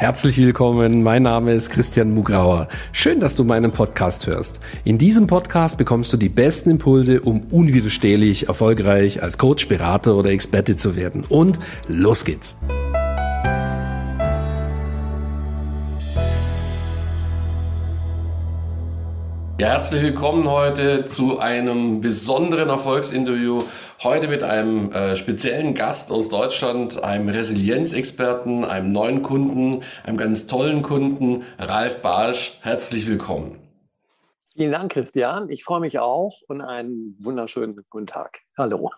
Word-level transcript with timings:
Herzlich 0.00 0.38
willkommen, 0.38 1.02
mein 1.02 1.24
Name 1.24 1.52
ist 1.52 1.68
Christian 1.68 2.14
Mugrauer. 2.14 2.68
Schön, 2.90 3.20
dass 3.20 3.36
du 3.36 3.44
meinen 3.44 3.70
Podcast 3.70 4.26
hörst. 4.26 4.58
In 4.82 4.96
diesem 4.96 5.26
Podcast 5.26 5.76
bekommst 5.76 6.10
du 6.10 6.16
die 6.16 6.30
besten 6.30 6.70
Impulse, 6.70 7.20
um 7.20 7.42
unwiderstehlich 7.50 8.48
erfolgreich 8.48 9.22
als 9.22 9.36
Coach, 9.36 9.68
Berater 9.68 10.16
oder 10.16 10.30
Experte 10.30 10.74
zu 10.74 10.96
werden. 10.96 11.24
Und 11.28 11.60
los 11.86 12.24
geht's! 12.24 12.56
Ja, 19.60 19.68
herzlich 19.68 20.02
willkommen 20.02 20.48
heute 20.48 21.04
zu 21.04 21.38
einem 21.38 22.00
besonderen 22.00 22.70
Erfolgsinterview. 22.70 23.64
Heute 24.02 24.28
mit 24.28 24.42
einem 24.42 24.90
äh, 24.92 25.14
speziellen 25.18 25.74
Gast 25.74 26.10
aus 26.10 26.30
Deutschland, 26.30 27.04
einem 27.04 27.28
Resilienzexperten, 27.28 28.64
einem 28.64 28.92
neuen 28.92 29.22
Kunden, 29.22 29.82
einem 30.04 30.16
ganz 30.16 30.46
tollen 30.46 30.80
Kunden, 30.80 31.42
Ralf 31.58 32.00
Barsch. 32.00 32.54
Herzlich 32.62 33.06
willkommen. 33.08 33.58
Vielen 34.60 34.72
Dank, 34.72 34.92
Christian. 34.92 35.48
Ich 35.48 35.64
freue 35.64 35.80
mich 35.80 36.00
auch 36.00 36.42
und 36.46 36.60
einen 36.60 37.16
wunderschönen 37.18 37.82
guten 37.88 38.06
Tag. 38.06 38.40
Hallo. 38.58 38.90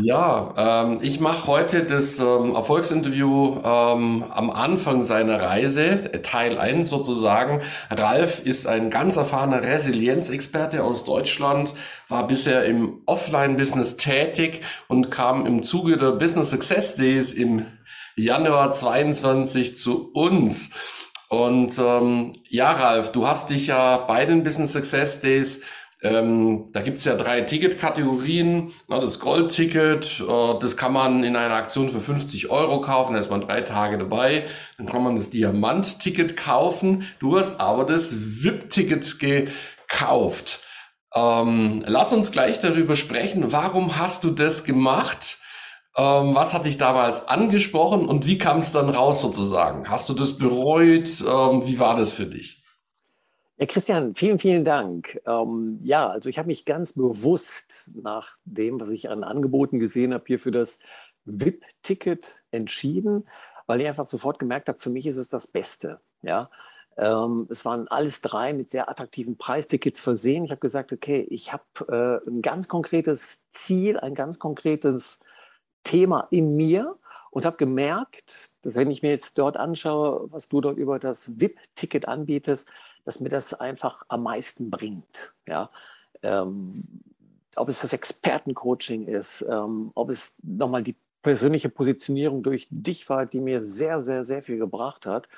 Ja, 0.00 0.84
ähm, 0.84 1.00
ich 1.02 1.18
mache 1.18 1.48
heute 1.48 1.82
das 1.82 2.20
ähm, 2.20 2.54
Erfolgsinterview 2.54 3.56
ähm, 3.56 4.24
am 4.30 4.50
Anfang 4.50 5.02
seiner 5.02 5.40
Reise, 5.40 6.12
Teil 6.22 6.58
1 6.58 6.88
sozusagen. 6.88 7.62
Ralf 7.90 8.46
ist 8.46 8.66
ein 8.66 8.88
ganz 8.88 9.16
erfahrener 9.16 9.62
Resilienzexperte 9.62 10.84
aus 10.84 11.02
Deutschland, 11.02 11.74
war 12.06 12.28
bisher 12.28 12.64
im 12.64 13.02
Offline-Business 13.06 13.96
tätig 13.96 14.60
und 14.86 15.10
kam 15.10 15.44
im 15.44 15.64
Zuge 15.64 15.96
der 15.96 16.12
Business 16.12 16.50
Success 16.50 16.94
Days 16.94 17.32
im 17.32 17.66
Januar 18.14 18.72
22 18.72 19.74
zu 19.74 20.12
uns. 20.12 20.70
Und 21.32 21.78
ähm, 21.78 22.34
ja, 22.50 22.72
Ralf, 22.72 23.10
du 23.10 23.26
hast 23.26 23.48
dich 23.48 23.68
ja 23.68 23.96
bei 23.96 24.26
den 24.26 24.44
Business 24.44 24.72
Success 24.74 25.22
Days 25.22 25.62
ähm, 26.02 26.66
da 26.72 26.82
gibt's 26.82 27.04
ja 27.04 27.14
drei 27.14 27.42
Ticketkategorien. 27.42 28.72
Na, 28.88 28.98
das 28.98 29.20
Gold-Ticket, 29.20 30.20
äh, 30.20 30.58
das 30.58 30.76
kann 30.76 30.92
man 30.92 31.22
in 31.22 31.36
einer 31.36 31.54
Aktion 31.54 31.90
für 31.90 32.00
50 32.00 32.50
Euro 32.50 32.80
kaufen, 32.80 33.14
da 33.14 33.20
ist 33.20 33.30
man 33.30 33.40
drei 33.40 33.60
Tage 33.60 33.98
dabei. 33.98 34.44
Dann 34.76 34.86
kann 34.86 35.04
man 35.04 35.14
das 35.16 35.30
Diamant-Ticket 35.30 36.36
kaufen. 36.36 37.04
Du 37.20 37.38
hast 37.38 37.60
aber 37.60 37.84
das 37.84 38.42
VIP-Ticket 38.42 39.20
gekauft. 39.20 40.64
Ähm, 41.14 41.84
lass 41.86 42.12
uns 42.12 42.32
gleich 42.32 42.58
darüber 42.58 42.96
sprechen. 42.96 43.52
Warum 43.52 43.96
hast 43.96 44.24
du 44.24 44.30
das 44.30 44.64
gemacht? 44.64 45.38
Ähm, 45.94 46.34
was 46.34 46.54
hat 46.54 46.64
dich 46.64 46.78
damals 46.78 47.28
angesprochen 47.28 48.08
und 48.08 48.26
wie 48.26 48.38
kam 48.38 48.58
es 48.58 48.72
dann 48.72 48.88
raus 48.88 49.20
sozusagen? 49.20 49.88
Hast 49.90 50.08
du 50.08 50.14
das 50.14 50.38
bereut? 50.38 51.20
Ähm, 51.20 51.66
wie 51.66 51.78
war 51.78 51.96
das 51.96 52.12
für 52.12 52.26
dich? 52.26 52.62
Ja, 53.58 53.66
Christian, 53.66 54.14
vielen, 54.14 54.38
vielen 54.38 54.64
Dank. 54.64 55.20
Ähm, 55.26 55.78
ja, 55.82 56.08
also 56.08 56.28
ich 56.30 56.38
habe 56.38 56.48
mich 56.48 56.64
ganz 56.64 56.94
bewusst 56.94 57.92
nach 57.94 58.34
dem, 58.44 58.80
was 58.80 58.90
ich 58.90 59.10
an 59.10 59.22
Angeboten 59.22 59.78
gesehen 59.78 60.14
habe, 60.14 60.24
hier 60.26 60.38
für 60.38 60.50
das 60.50 60.80
VIP-Ticket 61.26 62.42
entschieden, 62.50 63.28
weil 63.66 63.80
ich 63.80 63.86
einfach 63.86 64.06
sofort 64.06 64.38
gemerkt 64.38 64.68
habe, 64.68 64.80
für 64.80 64.90
mich 64.90 65.06
ist 65.06 65.18
es 65.18 65.28
das 65.28 65.46
Beste. 65.46 66.00
Ja, 66.22 66.50
ähm, 66.96 67.46
es 67.50 67.64
waren 67.64 67.86
alles 67.88 68.20
drei 68.20 68.52
mit 68.52 68.70
sehr 68.70 68.88
attraktiven 68.88 69.36
Preistickets 69.36 70.00
versehen. 70.00 70.44
Ich 70.44 70.50
habe 70.50 70.60
gesagt, 70.60 70.92
okay, 70.92 71.26
ich 71.30 71.52
habe 71.52 72.22
äh, 72.26 72.28
ein 72.28 72.42
ganz 72.42 72.68
konkretes 72.68 73.48
Ziel, 73.50 73.98
ein 73.98 74.14
ganz 74.14 74.38
konkretes 74.38 75.20
Thema 75.84 76.28
in 76.30 76.56
mir 76.56 76.96
und 77.30 77.46
habe 77.46 77.56
gemerkt, 77.56 78.52
dass 78.62 78.76
wenn 78.76 78.90
ich 78.90 79.02
mir 79.02 79.10
jetzt 79.10 79.38
dort 79.38 79.56
anschaue, 79.56 80.30
was 80.30 80.48
du 80.48 80.60
dort 80.60 80.76
über 80.76 80.98
das 80.98 81.40
VIP-Ticket 81.40 82.06
anbietest, 82.06 82.70
dass 83.04 83.20
mir 83.20 83.30
das 83.30 83.54
einfach 83.54 84.04
am 84.08 84.22
meisten 84.22 84.70
bringt. 84.70 85.34
Ja? 85.46 85.70
Ähm, 86.22 86.84
ob 87.56 87.68
es 87.68 87.80
das 87.80 87.92
Expertencoaching 87.92 89.06
ist, 89.06 89.44
ähm, 89.48 89.92
ob 89.94 90.10
es 90.10 90.36
nochmal 90.42 90.82
die 90.82 90.96
persönliche 91.22 91.68
Positionierung 91.68 92.42
durch 92.42 92.66
dich 92.70 93.08
war, 93.08 93.26
die 93.26 93.40
mir 93.40 93.62
sehr, 93.62 94.02
sehr, 94.02 94.24
sehr 94.24 94.42
viel 94.42 94.58
gebracht 94.58 95.06
hat. 95.06 95.28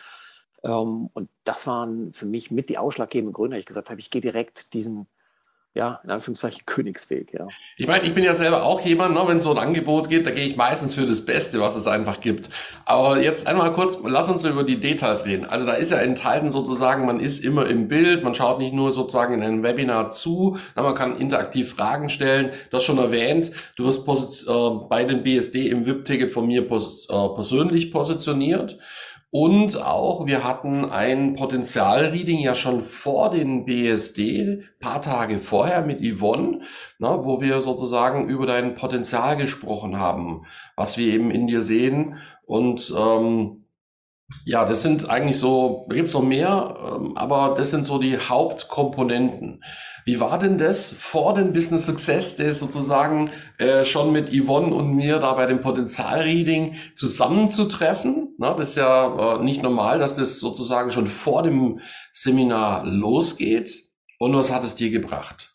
Ähm, 0.63 1.11
und 1.13 1.29
das 1.45 1.67
waren 1.67 2.13
für 2.13 2.27
mich 2.27 2.51
mit 2.51 2.71
die 2.71 2.79
ausschlaggebenden 2.79 3.35
Gründe. 3.35 3.59
Ich 3.59 3.67
gesagt 3.67 3.91
habe, 3.91 4.01
ich 4.01 4.11
gehe 4.11 4.23
direkt 4.23 4.73
diesen 4.73 5.07
ja, 5.75 6.01
in 6.05 6.11
Anführungszeichen 6.11 6.65
Königsweg, 6.67 7.35
ja. 7.35 7.49
Ich 7.77 7.89
meine, 7.89 8.05
ich 8.05 8.15
bin 8.15 8.23
ja 8.23 8.35
selber 8.35 8.63
auch 8.63 8.81
jemand, 8.83 9.15
ne, 9.15 9.23
wenn 9.27 9.41
so 9.41 9.51
ein 9.51 9.59
Angebot 9.59 10.09
geht, 10.09 10.25
da 10.25 10.31
gehe 10.31 10.47
ich 10.47 10.57
meistens 10.57 10.95
für 10.95 11.05
das 11.05 11.27
Beste, 11.27 11.61
was 11.61 11.75
es 11.75 11.89
einfach 11.89 12.21
gibt. 12.21 12.49
Aber 12.85 13.21
jetzt 13.21 13.49
einmal 13.49 13.73
kurz, 13.73 13.99
lass 14.05 14.29
uns 14.29 14.45
über 14.45 14.63
die 14.63 14.79
Details 14.79 15.27
reden. 15.27 15.45
Also 15.45 15.67
da 15.67 15.75
ist 15.75 15.91
ja 15.91 15.99
enthalten 15.99 16.53
sozusagen, 16.53 17.07
man 17.07 17.19
ist 17.19 17.45
immer 17.45 17.67
im 17.67 17.89
Bild, 17.89 18.23
man 18.23 18.37
schaut 18.37 18.61
nicht 18.61 18.73
nur 18.73 18.93
sozusagen 18.93 19.35
in 19.35 19.43
einem 19.43 19.65
Webinar 19.65 20.11
zu, 20.11 20.59
na, 20.77 20.83
man 20.83 20.95
kann 20.95 21.17
interaktiv 21.17 21.75
Fragen 21.75 22.09
stellen. 22.09 22.51
Du 22.71 22.77
hast 22.77 22.85
schon 22.85 22.99
erwähnt, 22.99 23.51
du 23.77 23.85
wirst 23.85 24.07
äh, 24.47 24.53
bei 24.89 25.05
den 25.05 25.25
BSD 25.25 25.69
im 25.69 25.87
VIP-Ticket 25.87 26.31
von 26.31 26.47
mir 26.47 26.69
pos 26.69 27.09
äh, 27.11 27.29
persönlich 27.35 27.91
positioniert. 27.91 28.79
Und 29.37 29.83
auch, 29.83 30.27
wir 30.27 30.45
hatten 30.45 30.85
ein 30.85 31.35
Potenzialreading 31.35 32.39
ja 32.39 32.55
schon 32.55 32.83
vor 32.83 33.31
den 33.31 33.65
BSD, 33.65 34.63
paar 34.79 35.03
Tage 35.03 35.41
vorher 35.41 35.85
mit 35.85 35.99
Yvonne, 36.01 36.61
na, 37.01 37.25
wo 37.25 37.41
wir 37.41 37.61
sozusagen 37.61 38.29
über 38.29 38.47
dein 38.47 38.77
Potenzial 38.77 39.37
gesprochen 39.37 39.99
haben, 39.99 40.47
was 40.77 40.99
wir 40.99 41.13
eben 41.13 41.33
in 41.33 41.49
dir 41.49 41.63
sehen. 41.63 42.19
Und 42.47 42.95
ähm, 42.97 43.64
ja, 44.47 44.65
das 44.65 44.83
sind 44.83 45.09
eigentlich 45.09 45.39
so, 45.39 45.87
da 45.89 45.97
gibt 45.97 46.09
es 46.09 46.15
noch 46.15 46.23
mehr, 46.23 46.75
ähm, 46.79 47.17
aber 47.17 47.55
das 47.57 47.71
sind 47.71 47.87
so 47.87 47.99
die 47.99 48.19
Hauptkomponenten. 48.19 49.63
Wie 50.05 50.21
war 50.21 50.39
denn 50.39 50.59
das 50.59 50.91
vor 50.91 51.35
dem 51.35 51.53
Business 51.55 51.87
Success 51.87 52.37
Day 52.37 52.53
sozusagen 52.53 53.31
äh, 53.59 53.87
schon 53.87 54.13
mit 54.13 54.31
Yvonne 54.31 54.75
und 54.75 54.95
mir 54.95 55.19
da 55.19 55.33
bei 55.33 55.47
dem 55.47 55.63
Potenzialreading 55.63 56.75
zusammenzutreffen? 56.95 58.35
Na, 58.39 58.55
das 58.55 58.71
ist 58.71 58.77
ja 58.77 59.37
äh, 59.37 59.43
nicht 59.43 59.63
normal, 59.63 59.99
dass 59.99 60.17
das 60.17 60.41
sozusagen 60.41 60.91
schon 60.91 61.07
vor 61.07 61.43
dem 61.43 61.81
Seminar 62.13 62.85
losgeht. 62.85 63.71
Und 64.19 64.35
was 64.35 64.53
hat 64.53 64.63
es 64.63 64.75
dir 64.75 64.91
gebracht? 64.91 65.54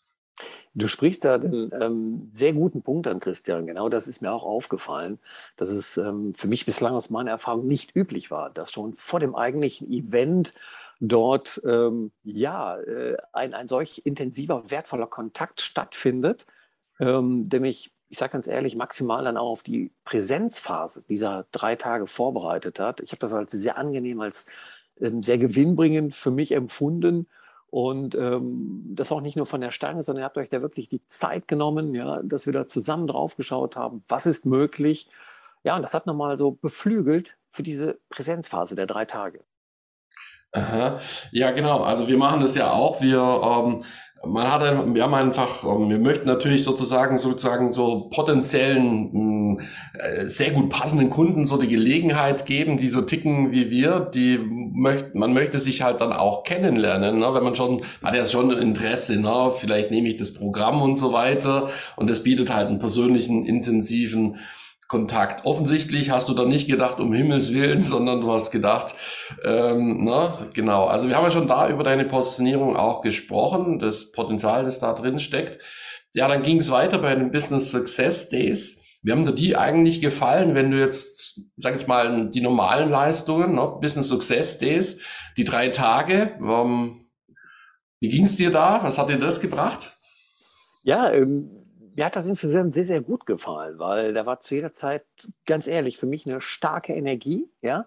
Du 0.80 0.88
sprichst 0.88 1.24
da 1.24 1.34
einen 1.34 1.70
ähm, 1.78 2.28
sehr 2.32 2.52
guten 2.52 2.82
Punkt 2.82 3.06
an, 3.06 3.20
Christian. 3.20 3.66
Genau 3.66 3.88
das 3.88 4.08
ist 4.08 4.22
mir 4.22 4.32
auch 4.32 4.44
aufgefallen, 4.44 5.18
dass 5.56 5.68
es 5.68 5.96
ähm, 5.96 6.34
für 6.34 6.48
mich 6.48 6.64
bislang 6.66 6.94
aus 6.94 7.10
meiner 7.10 7.30
Erfahrung 7.30 7.66
nicht 7.66 7.94
üblich 7.94 8.30
war, 8.30 8.50
dass 8.50 8.72
schon 8.72 8.92
vor 8.94 9.20
dem 9.20 9.34
eigentlichen 9.34 9.90
Event 9.90 10.54
dort 11.00 11.60
ähm, 11.64 12.12
ja 12.24 12.78
äh, 12.78 13.16
ein, 13.32 13.54
ein 13.54 13.68
solch 13.68 14.02
intensiver, 14.04 14.70
wertvoller 14.70 15.06
Kontakt 15.06 15.60
stattfindet, 15.60 16.46
ähm, 16.98 17.48
der 17.48 17.60
mich, 17.60 17.92
ich 18.08 18.18
sage 18.18 18.32
ganz 18.32 18.46
ehrlich, 18.46 18.76
maximal 18.76 19.24
dann 19.24 19.36
auch 19.36 19.50
auf 19.50 19.62
die 19.62 19.92
Präsenzphase 20.04 21.04
dieser 21.08 21.46
drei 21.52 21.76
Tage 21.76 22.06
vorbereitet 22.06 22.80
hat. 22.80 23.00
Ich 23.00 23.12
habe 23.12 23.20
das 23.20 23.32
als 23.32 23.52
sehr 23.52 23.76
angenehm, 23.78 24.20
als 24.20 24.46
ähm, 25.00 25.22
sehr 25.22 25.38
gewinnbringend 25.38 26.14
für 26.14 26.30
mich 26.30 26.52
empfunden. 26.52 27.26
Und 27.70 28.16
ähm, 28.16 28.82
das 28.94 29.12
auch 29.12 29.20
nicht 29.20 29.36
nur 29.36 29.46
von 29.46 29.60
der 29.60 29.70
Stange, 29.70 30.02
sondern 30.02 30.22
ihr 30.22 30.24
habt 30.24 30.38
euch 30.38 30.48
da 30.48 30.60
wirklich 30.60 30.88
die 30.88 31.06
Zeit 31.06 31.46
genommen, 31.46 31.94
ja, 31.94 32.20
dass 32.22 32.46
wir 32.46 32.52
da 32.52 32.66
zusammen 32.66 33.06
drauf 33.06 33.36
geschaut 33.36 33.76
haben, 33.76 34.02
was 34.08 34.26
ist 34.26 34.44
möglich. 34.44 35.08
Ja, 35.62 35.76
und 35.76 35.82
das 35.82 35.94
hat 35.94 36.06
nochmal 36.06 36.36
so 36.36 36.52
beflügelt 36.52 37.36
für 37.48 37.62
diese 37.62 38.00
Präsenzphase 38.08 38.74
der 38.74 38.86
drei 38.86 39.04
Tage. 39.04 39.44
Aha. 40.52 40.98
Ja, 41.30 41.52
genau. 41.52 41.82
Also 41.84 42.08
wir 42.08 42.18
machen 42.18 42.40
das 42.40 42.56
ja 42.56 42.72
auch. 42.72 43.00
Wir, 43.00 43.20
ähm, 43.20 43.84
man 44.26 44.50
hat, 44.50 44.94
wir 44.94 45.02
haben 45.02 45.14
einfach, 45.14 45.64
ähm, 45.64 45.88
wir 45.88 45.98
möchten 45.98 46.26
natürlich 46.26 46.62
sozusagen, 46.62 47.16
sozusagen 47.16 47.72
so 47.72 48.10
potenziellen, 48.10 49.58
äh, 49.94 50.26
sehr 50.26 50.50
gut 50.50 50.68
passenden 50.68 51.08
Kunden 51.08 51.46
so 51.46 51.56
die 51.56 51.68
Gelegenheit 51.68 52.44
geben, 52.44 52.76
die 52.76 52.88
so 52.88 53.00
ticken 53.00 53.50
wie 53.50 53.70
wir, 53.70 54.00
die 54.00 54.38
möchten, 54.38 55.18
man 55.18 55.32
möchte 55.32 55.58
sich 55.58 55.82
halt 55.82 56.02
dann 56.02 56.12
auch 56.12 56.44
kennenlernen, 56.44 57.18
ne? 57.18 57.32
wenn 57.32 57.44
man 57.44 57.56
schon, 57.56 57.82
hat 58.02 58.14
ja 58.14 58.26
schon 58.26 58.50
Interesse, 58.52 59.18
ne? 59.20 59.52
vielleicht 59.56 59.90
nehme 59.90 60.08
ich 60.08 60.16
das 60.16 60.34
Programm 60.34 60.82
und 60.82 60.98
so 60.98 61.14
weiter 61.14 61.70
und 61.96 62.10
das 62.10 62.22
bietet 62.22 62.54
halt 62.54 62.68
einen 62.68 62.78
persönlichen, 62.78 63.46
intensiven 63.46 64.36
Kontakt. 64.90 65.46
Offensichtlich 65.46 66.10
hast 66.10 66.28
du 66.28 66.34
da 66.34 66.44
nicht 66.44 66.66
gedacht, 66.66 66.98
um 66.98 67.12
Himmels 67.12 67.54
Willen, 67.54 67.80
sondern 67.80 68.20
du 68.20 68.32
hast 68.32 68.50
gedacht, 68.50 68.96
ähm, 69.44 70.04
na, 70.04 70.32
genau. 70.52 70.86
Also 70.86 71.08
wir 71.08 71.16
haben 71.16 71.24
ja 71.24 71.30
schon 71.30 71.46
da 71.46 71.70
über 71.70 71.84
deine 71.84 72.04
Positionierung 72.04 72.76
auch 72.76 73.00
gesprochen, 73.00 73.78
das 73.78 74.10
Potenzial, 74.10 74.64
das 74.64 74.80
da 74.80 74.92
drin 74.92 75.20
steckt. 75.20 75.60
Ja, 76.12 76.26
dann 76.26 76.42
ging 76.42 76.58
es 76.58 76.72
weiter 76.72 76.98
bei 76.98 77.14
den 77.14 77.30
Business 77.30 77.70
Success 77.70 78.30
Days. 78.30 78.82
Wie 79.02 79.12
haben 79.12 79.24
dir 79.24 79.32
die 79.32 79.56
eigentlich 79.56 80.00
gefallen, 80.00 80.56
wenn 80.56 80.72
du 80.72 80.78
jetzt, 80.80 81.40
sag 81.56 81.72
jetzt 81.72 81.86
mal, 81.86 82.28
die 82.28 82.40
normalen 82.40 82.90
Leistungen, 82.90 83.54
ne, 83.54 83.78
Business 83.80 84.08
Success 84.08 84.58
Days, 84.58 85.00
die 85.36 85.44
drei 85.44 85.68
Tage, 85.68 86.36
ähm, 86.42 87.06
wie 88.00 88.08
ging 88.08 88.24
es 88.24 88.36
dir 88.36 88.50
da? 88.50 88.82
Was 88.82 88.98
hat 88.98 89.08
dir 89.08 89.18
das 89.18 89.40
gebracht? 89.40 89.96
Ja, 90.82 91.12
ähm, 91.12 91.59
mir 92.00 92.06
hat 92.06 92.16
das 92.16 92.26
insgesamt 92.26 92.72
sehr, 92.72 92.86
sehr 92.86 93.02
gut 93.02 93.26
gefallen, 93.26 93.78
weil 93.78 94.14
da 94.14 94.24
war 94.24 94.40
zu 94.40 94.54
jeder 94.54 94.72
Zeit, 94.72 95.04
ganz 95.44 95.66
ehrlich, 95.66 95.98
für 95.98 96.06
mich 96.06 96.26
eine 96.26 96.40
starke 96.40 96.94
Energie, 96.94 97.50
ja. 97.60 97.86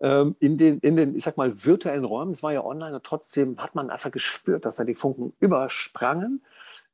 ähm, 0.00 0.34
in, 0.40 0.56
den, 0.56 0.80
in 0.80 0.96
den, 0.96 1.14
ich 1.14 1.22
sag 1.22 1.36
mal, 1.36 1.64
virtuellen 1.64 2.04
Räumen. 2.04 2.32
Es 2.32 2.42
war 2.42 2.52
ja 2.52 2.64
online 2.64 2.96
und 2.96 3.04
trotzdem 3.04 3.58
hat 3.58 3.76
man 3.76 3.88
einfach 3.88 4.10
gespürt, 4.10 4.64
dass 4.64 4.76
da 4.76 4.84
die 4.84 4.96
Funken 4.96 5.32
übersprangen. 5.38 6.44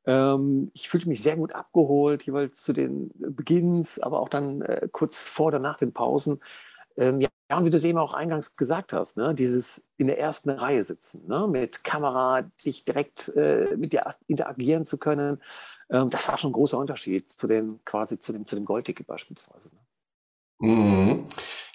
Ähm, 0.05 0.71
ich 0.75 0.91
fühlte 0.91 1.09
mich 1.09 1.23
sehr 1.23 1.37
gut 1.37 1.55
abgeholt, 1.55 2.25
jeweils 2.25 2.63
zu 2.63 2.75
den 2.75 3.13
Beginns, 3.17 3.99
aber 3.99 4.21
auch 4.21 4.29
dann 4.29 4.61
äh, 4.61 4.89
kurz 4.93 5.17
vor 5.17 5.47
oder 5.47 5.61
nach 5.61 5.79
den 5.79 5.95
Pausen. 5.95 6.41
Ähm, 6.99 7.23
ja, 7.23 7.29
und 7.57 7.65
wie 7.65 7.71
du 7.71 7.79
es 7.79 7.85
eben 7.85 7.99
auch 7.99 8.13
eingangs 8.13 8.57
gesagt 8.57 8.93
hast, 8.93 9.17
ne, 9.17 9.35
dieses 9.35 9.89
in 9.97 10.07
der 10.07 10.19
ersten 10.19 10.51
Reihe 10.51 10.85
sitzen, 10.85 11.27
ne, 11.29 11.49
mit 11.49 11.83
Kamera, 11.83 12.43
dich 12.63 12.85
direkt 12.85 13.35
äh, 13.37 13.75
mit 13.75 13.95
dir 13.95 14.03
interagieren 14.27 14.85
zu 14.85 14.99
können, 14.99 15.41
das 15.89 16.29
war 16.29 16.37
schon 16.37 16.51
ein 16.51 16.55
großer 16.55 16.79
Unterschied 16.79 17.31
zu 17.31 17.47
dem 17.47 17.81
quasi 17.85 18.19
zu 18.19 18.33
dem, 18.33 18.47
zu 18.47 18.57
dem 18.57 18.65
Goldticket 18.65 19.07
beispielsweise. 19.07 19.71
Ne? 19.71 20.69
Mhm. 20.69 21.25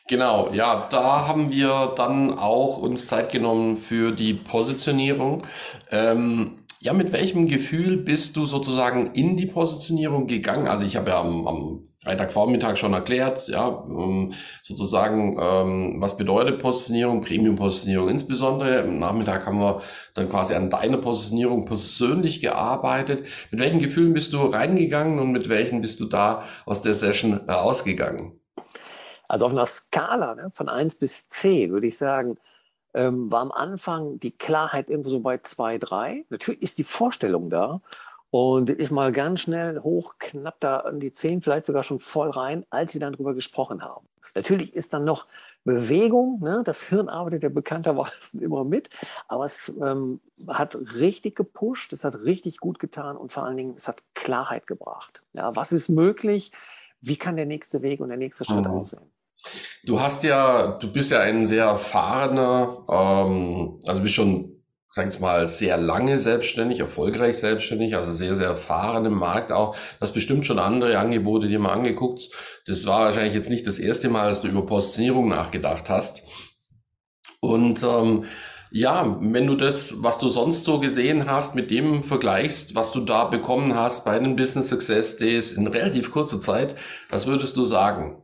Genau, 0.08 0.52
ja, 0.52 0.88
da 0.90 1.28
haben 1.28 1.52
wir 1.52 1.94
dann 1.96 2.38
auch 2.38 2.78
uns 2.78 3.08
Zeit 3.08 3.32
genommen 3.32 3.78
für 3.78 4.12
die 4.12 4.34
Positionierung. 4.34 5.48
Ähm, 5.90 6.60
ja, 6.82 6.92
mit 6.92 7.14
welchem 7.14 7.48
Gefühl 7.48 7.96
bist 7.96 8.36
du 8.36 8.46
sozusagen 8.46 9.14
in 9.14 9.38
die 9.38 9.46
Positionierung 9.46 10.28
gegangen? 10.28 10.68
Also 10.68 10.86
ich 10.86 10.98
habe 10.98 11.12
ja 11.12 11.22
am, 11.22 11.48
am 11.48 11.88
Freitagvormittag 12.04 12.76
schon 12.78 12.94
erklärt, 12.94 13.48
ja, 13.48 13.86
ähm, 13.88 14.34
sozusagen, 14.62 15.38
ähm, 15.40 16.02
was 16.02 16.18
bedeutet 16.18 16.62
Positionierung, 16.62 17.22
Premium-Positionierung 17.22 18.10
insbesondere. 18.10 18.82
Am 18.82 19.00
Nachmittag 19.00 19.46
haben 19.46 19.60
wir 19.60 19.82
dann 20.14 20.30
quasi 20.30 20.54
an 20.54 20.70
deiner 20.70 20.98
Positionierung 20.98 21.66
persönlich 21.66 22.42
gearbeitet. 22.42 23.26
Mit 23.52 23.62
welchen 23.62 23.80
Gefühlen 23.80 24.14
bist 24.14 24.34
du 24.34 24.44
reingegangen 24.46 25.18
und 25.20 25.32
mit 25.32 25.48
welchen 25.48 25.80
bist 25.82 26.02
du 26.02 26.06
da 26.06 26.44
aus 26.66 26.82
der 26.82 26.94
Session 26.94 27.36
rausgegangen? 27.50 28.40
Also 29.30 29.46
auf 29.46 29.54
einer 29.54 29.66
Skala 29.66 30.36
ne, 30.36 30.52
von 30.54 30.68
1 30.68 30.96
bis 30.96 31.28
10 31.30 31.72
würde 31.72 31.88
ich 31.88 31.98
sagen, 31.98 32.36
ähm, 32.94 33.32
war 33.32 33.42
am 33.42 33.52
Anfang 33.52 34.20
die 34.20 34.32
Klarheit 34.32 34.90
irgendwo 34.90 35.10
so 35.10 35.22
bei 35.22 35.38
2, 35.38 35.78
3. 35.78 36.26
Natürlich 36.30 36.62
ist 36.62 36.78
die 36.78 36.84
Vorstellung 36.84 37.50
da 37.50 37.82
und 38.34 38.72
ist 38.72 38.90
mal 38.90 39.12
ganz 39.12 39.42
schnell 39.42 39.80
hoch, 39.82 40.16
knapp 40.18 40.60
da 40.60 40.78
an 40.78 41.00
die 41.00 41.14
10, 41.14 41.44
vielleicht 41.44 41.66
sogar 41.66 41.84
schon 41.84 42.00
voll 42.00 42.32
rein, 42.32 42.66
als 42.72 42.96
wir 42.96 43.00
dann 43.00 43.14
drüber 43.14 43.36
gesprochen 43.36 43.84
haben. 43.84 44.08
Natürlich 44.34 44.74
ist 44.74 44.92
dann 44.92 45.04
noch 45.04 45.28
Bewegung, 45.66 46.40
ne? 46.42 46.64
das 46.66 46.82
Hirn 46.82 47.10
arbeitet 47.10 47.44
ja 47.44 47.50
bekannterweise 47.50 48.40
immer 48.44 48.64
mit, 48.64 48.90
aber 49.28 49.46
es 49.46 49.72
ähm, 49.80 50.20
hat 50.48 50.76
richtig 50.96 51.36
gepusht, 51.36 51.94
es 51.94 52.04
hat 52.04 52.24
richtig 52.24 52.58
gut 52.58 52.80
getan 52.80 53.18
und 53.18 53.32
vor 53.32 53.44
allen 53.44 53.56
Dingen, 53.56 53.76
es 53.78 53.88
hat 53.88 54.02
Klarheit 54.16 54.66
gebracht. 54.66 55.22
Ja, 55.34 55.56
was 55.56 55.72
ist 55.72 55.90
möglich? 55.90 56.52
Wie 57.02 57.18
kann 57.18 57.36
der 57.36 57.46
nächste 57.46 57.84
Weg 57.84 58.00
und 58.00 58.10
der 58.10 58.18
nächste 58.18 58.46
Schritt 58.46 58.66
mhm. 58.66 58.72
aussehen? 58.72 59.14
Du 59.84 60.00
hast 60.00 60.24
ja, 60.24 60.80
du 60.80 60.92
bist 60.92 61.12
ja 61.12 61.20
ein 61.20 61.46
sehr 61.46 61.66
erfahrener, 61.66 62.84
ähm, 62.90 63.80
also 63.86 64.02
bist 64.02 64.16
schon, 64.16 64.53
sag 64.96 65.10
ich 65.10 65.20
mal, 65.20 65.48
sehr 65.48 65.78
lange 65.78 66.20
selbstständig, 66.20 66.80
erfolgreich 66.80 67.40
selbstständig, 67.40 67.96
also 67.96 68.12
sehr, 68.12 68.36
sehr 68.36 68.50
erfahren 68.50 69.06
im 69.06 69.16
Markt 69.16 69.52
auch. 69.52 69.76
Du 69.76 70.02
hast 70.02 70.14
bestimmt 70.14 70.46
schon 70.46 70.60
andere 70.60 71.00
Angebote 71.00 71.48
dir 71.48 71.58
mal 71.58 71.74
angeguckt. 71.74 72.30
Das 72.68 72.86
war 72.86 73.06
wahrscheinlich 73.06 73.34
jetzt 73.34 73.50
nicht 73.50 73.66
das 73.66 73.80
erste 73.80 74.10
Mal, 74.10 74.30
dass 74.30 74.42
du 74.42 74.50
über 74.50 74.68
Positionierung 74.68 75.30
nachgedacht 75.30 75.90
hast. 75.90 76.22
Und 77.42 77.82
ähm, 77.82 78.24
ja, 78.70 79.18
wenn 79.20 79.48
du 79.48 79.56
das, 79.56 80.04
was 80.04 80.20
du 80.20 80.30
sonst 80.30 80.64
so 80.64 80.80
gesehen 80.80 81.26
hast, 81.26 81.56
mit 81.56 81.72
dem 81.72 82.04
vergleichst, 82.04 82.76
was 82.76 82.92
du 82.92 83.00
da 83.00 83.26
bekommen 83.26 83.74
hast 83.74 84.06
bei 84.06 84.20
den 84.20 84.36
Business 84.36 84.70
Success 84.70 85.18
Days 85.18 85.54
in 85.54 85.66
relativ 85.66 86.12
kurzer 86.12 86.40
Zeit, 86.40 86.76
was 87.10 87.26
würdest 87.26 87.58
du 87.58 87.64
sagen? 87.64 88.23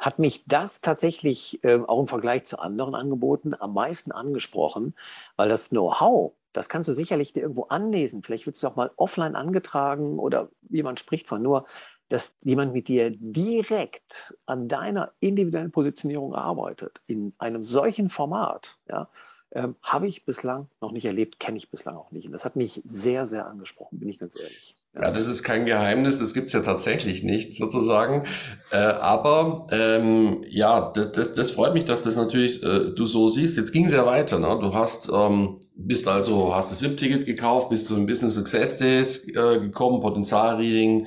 Hat 0.00 0.18
mich 0.18 0.44
das 0.46 0.80
tatsächlich 0.80 1.62
äh, 1.62 1.78
auch 1.86 2.00
im 2.00 2.08
Vergleich 2.08 2.44
zu 2.44 2.58
anderen 2.58 2.94
Angeboten 2.94 3.54
am 3.54 3.74
meisten 3.74 4.12
angesprochen, 4.12 4.94
weil 5.36 5.50
das 5.50 5.68
Know-how, 5.68 6.32
das 6.52 6.68
kannst 6.68 6.88
du 6.88 6.94
sicherlich 6.94 7.32
dir 7.32 7.42
irgendwo 7.42 7.64
anlesen. 7.64 8.22
Vielleicht 8.22 8.46
wird 8.46 8.56
es 8.56 8.64
auch 8.64 8.76
mal 8.76 8.90
offline 8.96 9.36
angetragen 9.36 10.18
oder 10.18 10.48
jemand 10.70 10.98
spricht 10.98 11.28
von 11.28 11.42
nur, 11.42 11.66
dass 12.08 12.34
jemand 12.42 12.72
mit 12.72 12.88
dir 12.88 13.12
direkt 13.14 14.36
an 14.46 14.66
deiner 14.66 15.12
individuellen 15.20 15.70
Positionierung 15.70 16.34
arbeitet, 16.34 17.02
in 17.06 17.34
einem 17.38 17.62
solchen 17.62 18.08
Format, 18.08 18.78
ja, 18.88 19.08
ähm, 19.52 19.76
habe 19.82 20.08
ich 20.08 20.24
bislang 20.24 20.68
noch 20.80 20.92
nicht 20.92 21.04
erlebt, 21.04 21.38
kenne 21.38 21.58
ich 21.58 21.70
bislang 21.70 21.96
auch 21.96 22.10
nicht. 22.10 22.26
Und 22.26 22.32
das 22.32 22.44
hat 22.44 22.56
mich 22.56 22.80
sehr, 22.84 23.26
sehr 23.26 23.46
angesprochen, 23.46 24.00
bin 24.00 24.08
ich 24.08 24.18
ganz 24.18 24.34
ehrlich. 24.34 24.79
Ja, 24.92 25.12
das 25.12 25.28
ist 25.28 25.44
kein 25.44 25.66
Geheimnis, 25.66 26.18
das 26.18 26.34
gibt's 26.34 26.52
ja 26.52 26.62
tatsächlich 26.62 27.22
nicht 27.22 27.54
sozusagen. 27.54 28.24
Äh, 28.72 28.76
aber 28.76 29.68
ähm, 29.70 30.44
ja, 30.48 30.92
das, 30.92 31.32
das 31.32 31.52
freut 31.52 31.74
mich, 31.74 31.84
dass 31.84 32.02
das 32.02 32.16
natürlich 32.16 32.60
äh, 32.64 32.90
du 32.96 33.06
so 33.06 33.28
siehst. 33.28 33.56
Jetzt 33.56 33.70
ging's 33.70 33.92
ja 33.92 34.04
weiter. 34.04 34.40
Ne? 34.40 34.48
Du 34.60 34.74
hast 34.74 35.08
ähm, 35.14 35.60
bist 35.76 36.08
also 36.08 36.54
hast 36.54 36.72
das 36.72 36.82
VIP-Ticket 36.82 37.24
gekauft, 37.24 37.68
bist 37.68 37.86
zu 37.86 37.94
den 37.94 38.06
Business 38.06 38.34
Success 38.34 38.78
Days 38.78 39.28
äh, 39.28 39.60
gekommen, 39.60 40.00
Potenzialreading, 40.00 41.06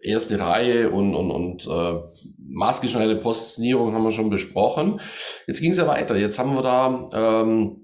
erste 0.00 0.38
Reihe 0.38 0.90
und 0.90 1.16
und 1.16 1.32
und 1.32 1.66
äh, 1.66 2.00
maßgeschneiderte 2.38 3.20
Positionierung 3.20 3.94
haben 3.94 4.04
wir 4.04 4.12
schon 4.12 4.30
besprochen. 4.30 5.00
Jetzt 5.48 5.60
ging's 5.60 5.78
ja 5.78 5.88
weiter. 5.88 6.16
Jetzt 6.16 6.38
haben 6.38 6.54
wir 6.54 6.62
da 6.62 7.10
ähm, 7.12 7.83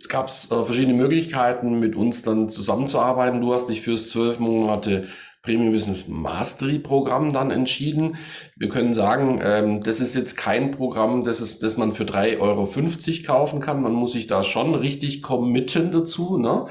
es 0.00 0.08
gab 0.08 0.28
äh, 0.28 0.64
verschiedene 0.64 0.94
Möglichkeiten, 0.94 1.78
mit 1.78 1.94
uns 1.94 2.22
dann 2.22 2.48
zusammenzuarbeiten. 2.48 3.40
Du 3.40 3.52
hast 3.52 3.66
dich 3.66 3.82
fürs 3.82 4.08
zwölf 4.08 4.38
Monate 4.38 5.08
Premium 5.42 5.72
Business 5.72 6.08
Mastery 6.08 6.78
Programm 6.78 7.32
dann 7.32 7.50
entschieden. 7.50 8.16
Wir 8.56 8.68
können 8.68 8.94
sagen, 8.94 9.40
ähm, 9.42 9.82
das 9.82 10.00
ist 10.00 10.14
jetzt 10.14 10.36
kein 10.36 10.70
Programm, 10.70 11.24
das, 11.24 11.40
ist, 11.40 11.62
das 11.62 11.76
man 11.76 11.92
für 11.92 12.04
3,50 12.04 12.40
Euro 12.40 12.68
kaufen 13.26 13.60
kann. 13.60 13.82
Man 13.82 13.92
muss 13.92 14.12
sich 14.12 14.26
da 14.26 14.42
schon 14.42 14.74
richtig 14.74 15.22
committen 15.22 15.92
dazu. 15.92 16.38
Ne? 16.38 16.66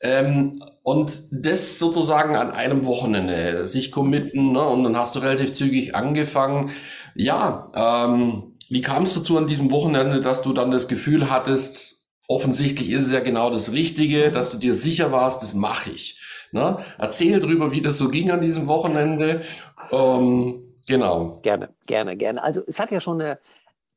Ähm, 0.00 0.62
und 0.82 1.20
das 1.32 1.78
sozusagen 1.78 2.36
an 2.36 2.50
einem 2.50 2.84
Wochenende, 2.86 3.66
sich 3.66 3.90
committen, 3.92 4.52
ne? 4.52 4.66
und 4.66 4.84
dann 4.84 4.96
hast 4.96 5.16
du 5.16 5.20
relativ 5.20 5.52
zügig 5.52 5.94
angefangen. 5.94 6.70
Ja, 7.14 7.70
ähm, 7.74 8.54
wie 8.68 8.82
kam 8.82 9.04
es 9.04 9.14
dazu 9.14 9.36
an 9.36 9.46
diesem 9.46 9.70
Wochenende, 9.70 10.20
dass 10.20 10.42
du 10.42 10.52
dann 10.52 10.70
das 10.70 10.88
Gefühl 10.88 11.30
hattest, 11.30 11.97
offensichtlich 12.28 12.90
ist 12.90 13.06
es 13.06 13.12
ja 13.12 13.20
genau 13.20 13.50
das 13.50 13.72
Richtige, 13.72 14.30
dass 14.30 14.50
du 14.50 14.58
dir 14.58 14.74
sicher 14.74 15.10
warst, 15.10 15.42
das 15.42 15.54
mache 15.54 15.90
ich. 15.90 16.20
Ne? 16.52 16.78
Erzähl 16.98 17.40
drüber, 17.40 17.72
wie 17.72 17.80
das 17.80 17.98
so 17.98 18.08
ging 18.10 18.30
an 18.30 18.40
diesem 18.40 18.68
Wochenende. 18.68 19.44
Ähm, 19.90 20.62
genau. 20.86 21.40
Gerne, 21.42 21.70
gerne, 21.86 22.16
gerne. 22.16 22.42
Also 22.42 22.62
es 22.66 22.78
hat 22.78 22.90
ja 22.90 23.00
schon 23.00 23.20
eine 23.20 23.38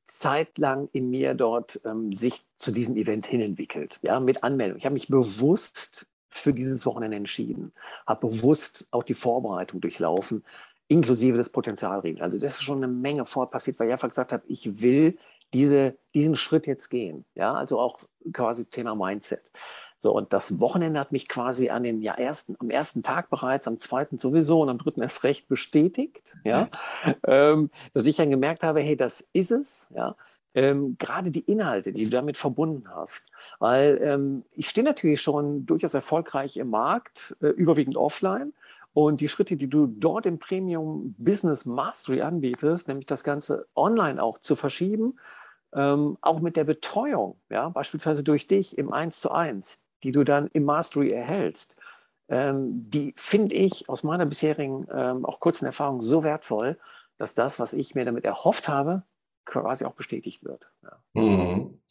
Zeit 0.06 0.58
lang 0.58 0.90
in 0.92 1.10
mir 1.10 1.34
dort 1.34 1.80
ähm, 1.86 2.12
sich 2.12 2.42
zu 2.56 2.72
diesem 2.72 2.98
Event 2.98 3.28
hin 3.28 3.42
entwickelt, 3.42 4.00
ja, 4.02 4.20
mit 4.20 4.44
Anmeldung. 4.44 4.78
Ich 4.78 4.86
habe 4.86 4.94
mich 4.94 5.08
bewusst 5.08 6.08
für 6.28 6.54
dieses 6.54 6.86
Wochenende 6.86 7.18
entschieden, 7.18 7.72
habe 8.08 8.28
bewusst 8.28 8.88
auch 8.92 9.04
die 9.04 9.14
Vorbereitung 9.14 9.82
durchlaufen, 9.82 10.44
inklusive 10.88 11.38
des 11.38 11.50
Potenzialregeln. 11.50 12.22
Also 12.22 12.38
das 12.38 12.56
ist 12.56 12.64
schon 12.64 12.78
eine 12.78 12.90
Menge 12.90 13.26
vor 13.26 13.50
passiert, 13.50 13.80
weil 13.80 13.88
ich 13.88 13.94
einfach 13.94 14.10
gesagt 14.10 14.34
habe, 14.34 14.44
ich 14.48 14.82
will 14.82 15.18
diese, 15.54 15.98
diesen 16.14 16.36
Schritt 16.36 16.68
jetzt 16.68 16.90
gehen. 16.90 17.26
Ja, 17.36 17.54
also 17.54 17.80
auch 17.80 18.00
quasi 18.34 18.66
Thema 18.66 18.96
Mindset. 18.96 19.44
So, 19.98 20.14
und 20.14 20.34
das 20.34 20.60
Wochenende 20.60 21.00
hat 21.00 21.12
mich 21.12 21.28
quasi 21.28 21.70
an 21.70 21.84
den 21.84 22.02
ja, 22.02 22.16
ersten, 22.16 22.56
am 22.60 22.72
ersten 22.72 23.04
Tag 23.04 23.30
bereits, 23.30 23.68
am 23.68 23.78
zweiten 23.78 24.18
sowieso 24.18 24.62
und 24.62 24.70
am 24.70 24.80
dritten 24.80 25.04
erst 25.04 25.24
recht 25.24 25.48
bestätigt, 25.48 26.36
ja, 26.44 26.70
mhm. 27.06 27.14
ähm, 27.28 27.70
dass 27.94 28.08
ich 28.08 28.16
dann 28.16 28.32
gemerkt 28.32 28.64
habe, 28.64 28.82
hey, 28.82 28.98
das 28.98 29.30
ist 29.34 29.52
es, 29.52 29.90
ja. 29.96 30.16
Ähm, 30.54 30.98
gerade 31.00 31.32
die 31.32 31.42
Inhalte, 31.42 31.94
die 31.94 32.04
du 32.04 32.10
damit 32.10 32.36
verbunden 32.36 32.84
hast. 32.94 33.32
Weil 33.60 34.02
ähm, 34.04 34.44
ich 34.52 34.68
stehe 34.68 34.84
natürlich 34.84 35.22
schon 35.22 35.66
durchaus 35.66 35.94
erfolgreich 35.94 36.58
im 36.58 36.72
Markt, 36.72 37.38
äh, 37.42 37.48
überwiegend 37.48 37.96
offline. 37.96 38.52
Und 38.94 39.22
die 39.22 39.30
Schritte, 39.30 39.56
die 39.56 39.70
du 39.70 39.88
dort 39.88 40.26
im 40.26 40.40
Premium 40.40 41.16
Business 41.18 41.66
Mastery 41.66 42.22
anbietest, 42.22 42.90
nämlich 42.90 43.06
das 43.06 43.24
Ganze 43.24 43.66
online 43.76 44.22
auch 44.22 44.40
zu 44.40 44.58
verschieben, 44.58 45.18
ähm, 45.74 46.18
auch 46.22 46.40
mit 46.40 46.56
der 46.58 46.64
Betreuung, 46.64 47.40
ja, 47.50 47.70
beispielsweise 47.70 48.24
durch 48.24 48.48
dich 48.48 48.78
im 48.78 48.92
1 48.92 49.22
zu 49.22 49.32
1, 49.32 49.84
die 50.04 50.12
du 50.12 50.24
dann 50.24 50.50
im 50.54 50.64
Mastery 50.66 51.10
erhältst, 51.10 51.76
ähm, 52.30 52.90
die 52.90 53.14
finde 53.18 53.56
ich 53.56 53.90
aus 53.90 54.04
meiner 54.04 54.26
bisherigen, 54.26 54.88
ähm, 54.94 55.26
auch 55.26 55.40
kurzen 55.40 55.66
Erfahrung 55.66 56.02
so 56.02 56.24
wertvoll, 56.24 56.78
dass 57.18 57.36
das, 57.36 57.60
was 57.60 57.74
ich 57.74 57.94
mir 57.94 58.06
damit 58.06 58.26
erhofft 58.26 58.68
habe, 58.68 59.04
quasi 59.46 59.86
auch 59.86 59.94
bestätigt 59.94 60.44
wird. 60.44 60.72
Ja. 60.84 60.98
Mhm. 61.14 61.82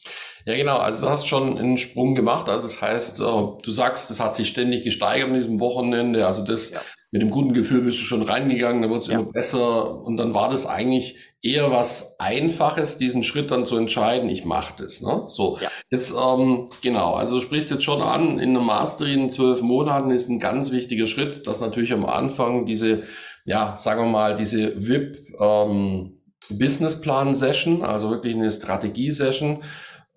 Ja, 0.46 0.56
genau. 0.56 0.78
Also 0.78 1.02
du 1.02 1.10
hast 1.10 1.26
schon 1.26 1.58
einen 1.58 1.76
Sprung 1.76 2.14
gemacht. 2.14 2.48
Also 2.48 2.64
das 2.64 2.80
heißt, 2.80 3.20
äh, 3.20 3.22
du 3.22 3.70
sagst, 3.70 4.10
das 4.10 4.20
hat 4.20 4.34
sich 4.34 4.48
ständig 4.48 4.82
gesteigert 4.82 5.28
an 5.28 5.34
diesem 5.34 5.60
Wochenende. 5.60 6.26
Also 6.26 6.42
das 6.44 6.70
ja. 6.70 6.80
Mit 7.12 7.22
dem 7.22 7.30
guten 7.30 7.52
Gefühl 7.52 7.82
bist 7.82 7.98
du 7.98 8.04
schon 8.04 8.22
reingegangen, 8.22 8.82
dann 8.82 8.90
wird 8.90 9.02
es 9.02 9.08
ja. 9.08 9.18
immer 9.18 9.32
besser. 9.32 10.00
Und 10.02 10.16
dann 10.16 10.32
war 10.32 10.48
das 10.48 10.66
eigentlich 10.66 11.16
eher 11.42 11.72
was 11.72 12.20
Einfaches, 12.20 12.98
diesen 12.98 13.24
Schritt 13.24 13.50
dann 13.50 13.66
zu 13.66 13.76
entscheiden, 13.76 14.28
ich 14.28 14.44
mache 14.44 14.74
das. 14.82 15.02
Ne? 15.02 15.24
So, 15.26 15.58
ja. 15.60 15.68
jetzt 15.90 16.14
ähm, 16.14 16.70
genau, 16.82 17.14
also 17.14 17.36
du 17.36 17.40
sprichst 17.40 17.70
jetzt 17.70 17.82
schon 17.82 18.00
an, 18.00 18.38
in 18.38 18.50
einem 18.50 18.64
Master 18.64 19.06
in 19.06 19.28
zwölf 19.28 19.60
Monaten 19.60 20.10
ist 20.10 20.28
ein 20.28 20.38
ganz 20.38 20.70
wichtiger 20.70 21.06
Schritt, 21.06 21.46
dass 21.48 21.60
natürlich 21.60 21.92
am 21.92 22.06
Anfang 22.06 22.64
diese, 22.64 23.02
ja, 23.44 23.76
sagen 23.76 24.02
wir 24.02 24.10
mal, 24.10 24.36
diese 24.36 24.74
VIP 24.76 25.34
ähm, 25.40 26.20
Businessplan-Session, 26.50 27.82
also 27.82 28.10
wirklich 28.10 28.34
eine 28.34 28.50
Strategie-Session, 28.50 29.64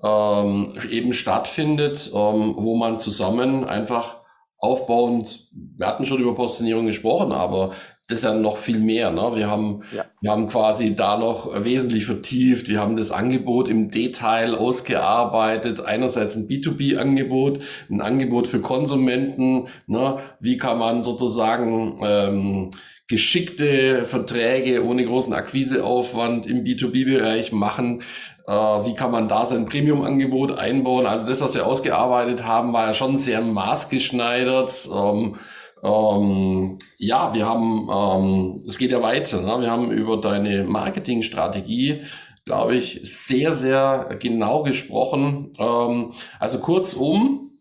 ähm, 0.03 0.73
eben 0.91 1.13
stattfindet, 1.13 2.11
ähm, 2.13 2.55
wo 2.57 2.75
man 2.75 2.99
zusammen 2.99 3.63
einfach 3.63 4.22
aufbauend, 4.63 5.49
wir 5.51 5.87
hatten 5.87 6.05
schon 6.05 6.21
über 6.21 6.33
Positionierung 6.35 6.85
gesprochen, 6.85 7.33
aber 7.33 7.73
das 8.07 8.19
ist 8.19 8.23
ja 8.23 8.33
noch 8.33 8.57
viel 8.57 8.79
mehr. 8.79 9.11
Ne? 9.11 9.31
Wir 9.35 9.49
haben, 9.49 9.81
ja. 9.95 10.05
wir 10.21 10.31
haben 10.31 10.47
quasi 10.47 10.95
da 10.95 11.17
noch 11.17 11.63
wesentlich 11.63 12.05
vertieft. 12.05 12.67
Wir 12.69 12.79
haben 12.79 12.95
das 12.95 13.11
Angebot 13.11 13.67
im 13.67 13.91
Detail 13.91 14.55
ausgearbeitet. 14.55 15.85
Einerseits 15.85 16.35
ein 16.35 16.47
B2B-Angebot, 16.47 17.59
ein 17.89 18.01
Angebot 18.01 18.47
für 18.47 18.61
Konsumenten. 18.61 19.67
Ne? 19.87 20.19
Wie 20.39 20.57
kann 20.57 20.79
man 20.79 21.01
sozusagen 21.01 21.99
ähm, 22.03 22.69
geschickte 23.07 24.05
Verträge 24.05 24.85
ohne 24.85 25.05
großen 25.05 25.33
Akquiseaufwand 25.33 26.45
im 26.45 26.63
B2B-Bereich 26.63 27.51
machen? 27.51 28.01
Äh, 28.45 28.51
wie 28.51 28.93
kann 28.93 29.11
man 29.11 29.27
da 29.27 29.45
sein 29.45 29.65
Premium-Angebot 29.65 30.57
einbauen? 30.57 31.05
Also 31.05 31.25
das, 31.25 31.41
was 31.41 31.55
wir 31.55 31.65
ausgearbeitet 31.65 32.45
haben, 32.45 32.73
war 32.73 32.87
ja 32.87 32.93
schon 32.93 33.17
sehr 33.17 33.41
maßgeschneidert. 33.41 34.89
Ähm, 34.93 35.35
ähm, 35.83 36.77
ja, 36.97 37.33
wir 37.33 37.45
haben, 37.45 37.89
ähm, 37.91 38.63
es 38.67 38.77
geht 38.77 38.91
ja 38.91 39.01
weiter. 39.01 39.41
Ne? 39.41 39.61
Wir 39.61 39.71
haben 39.71 39.91
über 39.91 40.17
deine 40.17 40.63
Marketingstrategie, 40.63 42.03
glaube 42.45 42.75
ich, 42.75 43.01
sehr, 43.03 43.53
sehr 43.53 44.17
genau 44.19 44.63
gesprochen. 44.63 45.53
Ähm, 45.57 46.13
also 46.39 46.59
kurzum, 46.59 47.59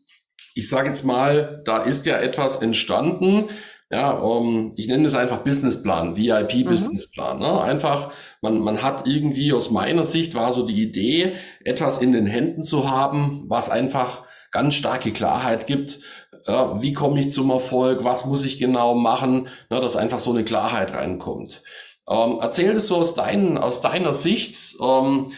ich 0.55 0.69
sage 0.69 0.89
jetzt 0.89 1.05
mal, 1.05 1.63
da 1.65 1.79
ist 1.79 2.07
ja 2.07 2.17
etwas 2.19 2.61
entstanden. 2.63 3.49
Ja, 3.93 4.13
um, 4.13 4.73
ich 4.77 4.89
nenne 4.89 5.07
es 5.07 5.15
einfach 5.15 5.45
Businessplan, 5.45 6.17
VIP-Businessplan. 6.17 7.37
Mhm. 7.37 7.43
Ne? 7.43 7.61
Einfach 7.61 8.11
man, 8.41 8.59
man 8.59 8.83
hat 8.83 9.07
irgendwie 9.07 9.53
aus 9.53 9.71
meiner 9.71 10.05
Sicht 10.05 10.35
war 10.35 10.53
so 10.53 10.67
die 10.67 10.83
Idee, 10.83 11.35
etwas 11.65 11.99
in 11.99 12.13
den 12.13 12.27
Händen 12.27 12.65
zu 12.65 12.91
haben, 12.91 13.45
was 13.47 13.71
einfach 13.71 14.25
ganz 14.51 14.75
starke 14.75 15.13
Klarheit 15.13 15.67
gibt. 15.67 16.01
Äh, 16.47 16.53
wie 16.53 16.93
komme 16.93 17.21
ich 17.21 17.31
zum 17.31 17.51
Erfolg? 17.51 18.03
Was 18.03 18.27
muss 18.27 18.45
ich 18.45 18.59
genau 18.59 18.95
machen? 18.95 19.49
Na, 19.71 19.79
dass 19.79 19.97
einfach 19.97 20.19
so 20.19 20.31
eine 20.31 20.45
Klarheit 20.45 20.93
reinkommt. 20.93 21.63
Ähm, 22.09 22.39
erzähl 22.41 22.75
das 22.75 22.89
so 22.89 22.97
aus, 22.97 23.15
dein, 23.15 23.57
aus 23.59 23.81
deiner 23.81 24.13
Sicht. 24.13 24.57
Ähm, 24.83 25.33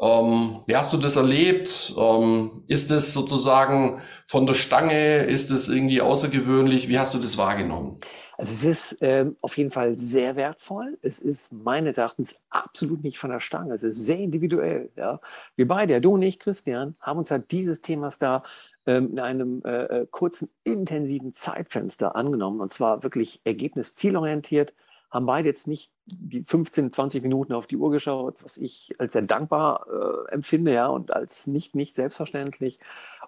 ähm, 0.00 0.62
wie 0.66 0.76
hast 0.76 0.92
du 0.94 0.96
das 0.96 1.16
erlebt? 1.16 1.94
Ähm, 1.96 2.62
ist 2.66 2.90
es 2.90 3.12
sozusagen 3.12 4.00
von 4.26 4.46
der 4.46 4.54
Stange? 4.54 5.24
Ist 5.24 5.50
es 5.50 5.68
irgendwie 5.68 6.00
außergewöhnlich? 6.00 6.88
Wie 6.88 6.98
hast 6.98 7.12
du 7.12 7.18
das 7.18 7.36
wahrgenommen? 7.36 7.98
Also 8.38 8.52
es 8.52 8.64
ist 8.64 8.98
ähm, 9.02 9.36
auf 9.42 9.58
jeden 9.58 9.70
Fall 9.70 9.98
sehr 9.98 10.34
wertvoll. 10.36 10.98
Es 11.02 11.20
ist 11.20 11.52
meines 11.52 11.98
Erachtens 11.98 12.40
absolut 12.48 13.04
nicht 13.04 13.18
von 13.18 13.28
der 13.28 13.40
Stange. 13.40 13.74
Es 13.74 13.82
ist 13.82 14.06
sehr 14.06 14.18
individuell. 14.18 14.90
Ja. 14.96 15.20
Wir 15.56 15.68
beide, 15.68 16.00
du 16.00 16.14
und 16.14 16.22
ich, 16.22 16.38
Christian, 16.38 16.94
haben 17.00 17.18
uns 17.18 17.30
halt 17.30 17.50
dieses 17.50 17.82
Themas 17.82 18.18
da 18.18 18.42
ähm, 18.86 19.10
in 19.10 19.20
einem 19.20 19.62
äh, 19.66 19.84
äh 19.84 20.06
kurzen, 20.10 20.48
intensiven 20.64 21.34
Zeitfenster 21.34 22.16
angenommen. 22.16 22.62
Und 22.62 22.72
zwar 22.72 23.02
wirklich 23.02 23.42
ergebnis-zielorientiert 23.44 24.72
haben 25.10 25.26
beide 25.26 25.48
jetzt 25.48 25.68
nicht 25.68 25.90
die 26.12 26.42
15, 26.42 26.90
20 26.90 27.22
Minuten 27.22 27.52
auf 27.52 27.66
die 27.66 27.76
Uhr 27.76 27.90
geschaut, 27.90 28.42
was 28.44 28.56
ich 28.56 28.92
als 28.98 29.12
sehr 29.12 29.22
dankbar 29.22 29.86
äh, 29.88 30.32
empfinde, 30.32 30.72
ja, 30.72 30.88
und 30.88 31.12
als 31.12 31.46
nicht, 31.46 31.74
nicht 31.74 31.94
selbstverständlich. 31.94 32.78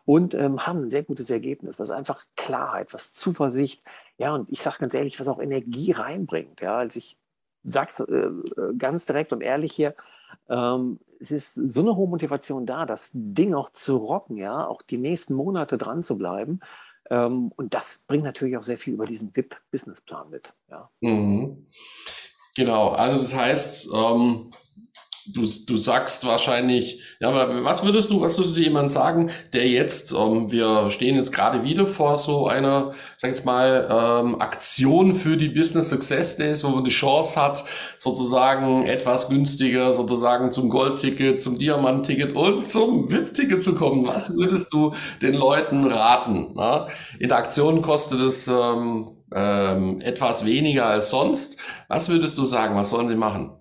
Und 0.04 0.34
ähm, 0.34 0.66
haben 0.66 0.84
ein 0.84 0.90
sehr 0.90 1.04
gutes 1.04 1.30
Ergebnis, 1.30 1.78
was 1.78 1.90
einfach 1.90 2.24
Klarheit, 2.36 2.92
was 2.92 3.14
Zuversicht, 3.14 3.82
ja, 4.18 4.34
und 4.34 4.50
ich 4.50 4.60
sage 4.60 4.78
ganz 4.80 4.94
ehrlich, 4.94 5.18
was 5.20 5.28
auch 5.28 5.40
Energie 5.40 5.92
reinbringt, 5.92 6.60
ja. 6.60 6.76
Also 6.78 6.98
ich 6.98 7.18
sage 7.64 7.88
es 7.90 8.00
äh, 8.00 8.30
ganz 8.76 9.06
direkt 9.06 9.32
und 9.32 9.40
ehrlich 9.40 9.72
hier, 9.72 9.94
ähm, 10.48 10.98
es 11.20 11.30
ist 11.30 11.54
so 11.54 11.80
eine 11.80 11.96
hohe 11.96 12.08
Motivation 12.08 12.66
da, 12.66 12.84
das 12.84 13.12
Ding 13.14 13.54
auch 13.54 13.70
zu 13.70 13.96
rocken, 13.96 14.36
ja, 14.36 14.66
auch 14.66 14.82
die 14.82 14.98
nächsten 14.98 15.34
Monate 15.34 15.78
dran 15.78 16.02
zu 16.02 16.18
bleiben. 16.18 16.60
Ähm, 17.10 17.52
und 17.56 17.74
das 17.74 18.04
bringt 18.06 18.24
natürlich 18.24 18.56
auch 18.56 18.62
sehr 18.62 18.76
viel 18.76 18.94
über 18.94 19.06
diesen 19.06 19.34
VIP-Businessplan 19.34 20.30
mit. 20.30 20.54
Ja. 20.70 20.90
Mhm. 21.00 21.66
Genau, 22.54 22.90
also 22.90 23.16
das 23.16 23.35
heißt, 23.35 23.88
ähm, 23.94 24.50
du, 25.26 25.42
du 25.66 25.76
sagst 25.76 26.26
wahrscheinlich, 26.26 27.00
ja, 27.21 27.64
was 27.64 27.85
würdest 27.85 28.11
du, 28.11 28.21
was 28.21 28.37
würdest 28.38 28.56
du 28.56 28.61
jemand 28.61 28.90
sagen, 28.90 29.30
der 29.52 29.68
jetzt, 29.68 30.12
ähm, 30.12 30.50
wir 30.50 30.90
stehen 30.90 31.16
jetzt 31.16 31.32
gerade 31.32 31.64
wieder 31.64 31.87
vor 31.87 32.16
so 32.16 32.49
einer, 32.49 32.92
sag 33.18 33.30
jetzt 33.30 33.47
mal, 33.47 33.88
ähm, 33.90 34.40
Aktion 34.40 35.14
für 35.14 35.37
die 35.37 35.49
Business 35.49 35.90
Success 35.90 36.37
Days, 36.37 36.64
wo 36.64 36.68
man 36.68 36.85
die 36.85 36.90
Chance 36.90 37.40
hat, 37.40 37.64
sozusagen 37.99 38.85
etwas 38.87 39.28
günstiger, 39.28 39.92
sozusagen 39.92 40.52
zum 40.52 40.68
Goldticket, 40.68 41.40
zum 41.40 41.59
Diamantticket 41.59 42.35
und 42.35 42.66
zum 42.66 43.11
VIP-Ticket 43.11 43.62
zu 43.62 43.75
kommen. 43.75 44.06
Was 44.06 44.35
würdest 44.35 44.73
du 44.73 44.94
den 45.23 45.35
Leuten 45.35 45.85
raten? 45.87 46.50
Na? 46.54 46.88
In 47.18 47.28
der 47.28 47.38
Aktion 47.38 47.80
kostet 47.82 48.21
es 48.21 48.49
ähm, 48.49 49.22
ähm, 49.34 50.00
etwas 50.00 50.44
weniger 50.44 50.86
als 50.86 51.10
sonst. 51.10 51.58
Was 51.88 52.08
würdest 52.08 52.38
du 52.38 52.44
sagen? 52.44 52.76
Was 52.76 52.90
sollen 52.90 53.08
sie 53.08 53.16
machen? 53.16 53.52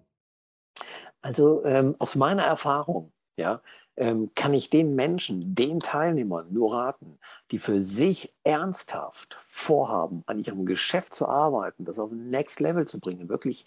Also 1.21 1.63
ähm, 1.65 1.95
aus 1.99 2.15
meiner 2.15 2.43
Erfahrung, 2.43 3.11
ja, 3.35 3.61
ähm, 3.97 4.31
kann 4.35 4.53
ich 4.53 4.69
den 4.69 4.95
Menschen, 4.95 5.53
den 5.53 5.79
Teilnehmern 5.79 6.51
nur 6.51 6.73
raten, 6.73 7.19
die 7.51 7.59
für 7.59 7.81
sich 7.81 8.33
ernsthaft 8.43 9.35
vorhaben, 9.37 10.23
an 10.25 10.39
ihrem 10.39 10.65
Geschäft 10.65 11.13
zu 11.13 11.27
arbeiten, 11.27 11.85
das 11.85 11.99
auf 11.99 12.11
Next 12.11 12.59
Level 12.59 12.87
zu 12.87 12.99
bringen, 12.99 13.29
wirklich 13.29 13.65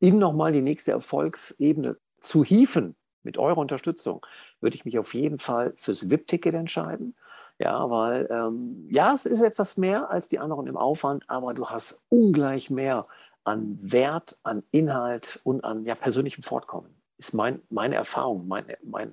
in 0.00 0.18
nochmal 0.18 0.52
die 0.52 0.62
nächste 0.62 0.90
Erfolgsebene 0.92 1.96
zu 2.20 2.42
hieven, 2.42 2.96
mit 3.26 3.36
eurer 3.36 3.58
Unterstützung, 3.58 4.24
würde 4.60 4.76
ich 4.76 4.86
mich 4.86 4.98
auf 4.98 5.12
jeden 5.12 5.38
Fall 5.38 5.74
fürs 5.76 6.08
VIP-Ticket 6.08 6.54
entscheiden. 6.54 7.14
Ja, 7.58 7.88
weil 7.88 8.28
ähm, 8.30 8.86
ja, 8.90 9.14
es 9.14 9.24
ist 9.24 9.40
etwas 9.40 9.76
mehr 9.76 10.10
als 10.10 10.28
die 10.28 10.38
anderen 10.38 10.66
im 10.66 10.76
Aufwand, 10.76 11.24
aber 11.28 11.54
du 11.54 11.66
hast 11.66 12.02
ungleich 12.10 12.68
mehr 12.70 13.06
an 13.44 13.78
Wert, 13.80 14.36
an 14.42 14.62
Inhalt 14.72 15.40
und 15.44 15.64
an 15.64 15.84
ja, 15.84 15.94
persönlichem 15.94 16.42
Fortkommen 16.42 16.96
ist 17.18 17.34
mein, 17.34 17.60
meine 17.70 17.94
Erfahrung, 17.94 18.46
meine, 18.46 18.76
mein, 18.84 19.12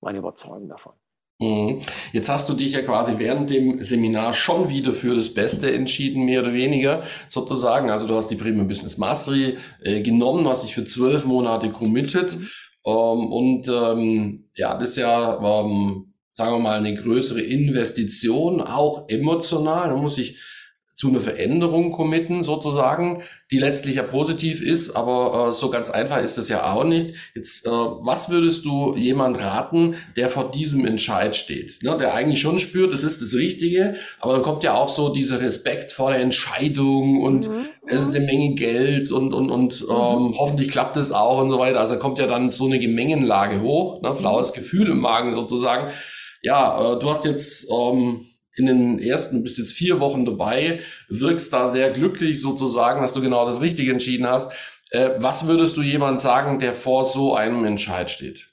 meine 0.00 0.18
Überzeugung 0.18 0.68
davon. 0.68 0.92
Mhm. 1.38 1.80
Jetzt 2.12 2.28
hast 2.28 2.48
du 2.48 2.54
dich 2.54 2.72
ja 2.72 2.82
quasi 2.82 3.14
während 3.16 3.48
dem 3.50 3.82
Seminar 3.82 4.34
schon 4.34 4.68
wieder 4.68 4.92
für 4.92 5.14
das 5.14 5.32
Beste 5.32 5.72
entschieden, 5.72 6.24
mehr 6.24 6.42
oder 6.42 6.52
weniger 6.52 7.02
sozusagen. 7.28 7.90
Also 7.90 8.06
du 8.06 8.14
hast 8.14 8.28
die 8.28 8.36
Premium 8.36 8.68
Business 8.68 8.98
Mastery 8.98 9.56
äh, 9.82 10.02
genommen, 10.02 10.46
hast 10.48 10.64
dich 10.64 10.74
für 10.74 10.84
zwölf 10.84 11.24
Monate 11.24 11.70
committed. 11.70 12.38
Mhm. 12.38 12.48
Ähm, 12.84 13.32
und 13.32 13.68
ähm, 13.68 14.50
ja, 14.54 14.78
das 14.78 14.90
ist 14.90 14.96
ja, 14.96 15.38
ähm, 15.60 16.09
sagen 16.40 16.54
wir 16.54 16.58
mal, 16.58 16.78
eine 16.78 16.94
größere 16.94 17.42
Investition, 17.42 18.62
auch 18.62 19.10
emotional. 19.10 19.90
Da 19.90 19.96
muss 19.96 20.16
ich 20.16 20.38
zu 21.00 21.08
einer 21.08 21.20
Veränderung 21.20 21.92
committen, 21.92 22.42
sozusagen, 22.42 23.22
die 23.50 23.58
letztlich 23.58 23.96
ja 23.96 24.02
positiv 24.02 24.60
ist, 24.60 24.96
aber 24.96 25.48
äh, 25.48 25.52
so 25.52 25.70
ganz 25.70 25.88
einfach 25.88 26.22
ist 26.22 26.36
das 26.36 26.50
ja 26.50 26.70
auch 26.74 26.84
nicht. 26.84 27.14
Jetzt, 27.34 27.66
äh, 27.66 27.70
was 27.70 28.28
würdest 28.28 28.66
du 28.66 28.94
jemand 28.96 29.40
raten, 29.40 29.94
der 30.16 30.28
vor 30.28 30.50
diesem 30.50 30.84
Entscheid 30.84 31.34
steht, 31.34 31.82
ne? 31.82 31.96
der 31.98 32.12
eigentlich 32.12 32.42
schon 32.42 32.58
spürt, 32.58 32.92
das 32.92 33.02
ist 33.02 33.22
das 33.22 33.34
Richtige, 33.34 33.96
aber 34.18 34.34
dann 34.34 34.42
kommt 34.42 34.62
ja 34.62 34.74
auch 34.74 34.90
so 34.90 35.08
dieser 35.08 35.40
Respekt 35.40 35.90
vor 35.92 36.10
der 36.10 36.20
Entscheidung 36.20 37.22
und 37.22 37.48
mhm. 37.48 37.68
es 37.86 38.02
ist 38.02 38.14
eine 38.14 38.24
Menge 38.24 38.54
Geld 38.54 39.10
und 39.10 39.32
und 39.32 39.50
und 39.50 39.80
mhm. 39.80 39.88
ähm, 39.88 40.34
hoffentlich 40.36 40.68
klappt 40.68 40.98
es 40.98 41.12
auch 41.12 41.40
und 41.40 41.48
so 41.48 41.58
weiter. 41.58 41.80
Also 41.80 41.98
kommt 41.98 42.18
ja 42.18 42.26
dann 42.26 42.50
so 42.50 42.66
eine 42.66 42.78
Gemengenlage 42.78 43.62
hoch, 43.62 44.02
ne? 44.02 44.14
flaues 44.14 44.52
Gefühl 44.52 44.90
im 44.90 45.00
Magen 45.00 45.32
sozusagen. 45.32 45.90
Ja, 46.42 46.94
äh, 46.94 46.98
du 46.98 47.10
hast 47.10 47.24
jetzt 47.24 47.70
ähm, 47.70 48.26
in 48.54 48.66
den 48.66 48.98
ersten, 48.98 49.42
bist 49.42 49.58
jetzt 49.58 49.72
vier 49.72 50.00
Wochen 50.00 50.24
dabei, 50.24 50.80
wirkst 51.08 51.52
da 51.52 51.66
sehr 51.66 51.90
glücklich 51.90 52.40
sozusagen, 52.40 53.02
dass 53.02 53.12
du 53.12 53.20
genau 53.20 53.46
das 53.46 53.60
Richtige 53.60 53.92
entschieden 53.92 54.26
hast. 54.26 54.52
Äh, 54.90 55.10
was 55.18 55.46
würdest 55.46 55.76
du 55.76 55.82
jemand 55.82 56.20
sagen, 56.20 56.58
der 56.58 56.74
vor 56.74 57.04
so 57.04 57.34
einem 57.34 57.64
Entscheid 57.64 58.10
steht? 58.10 58.52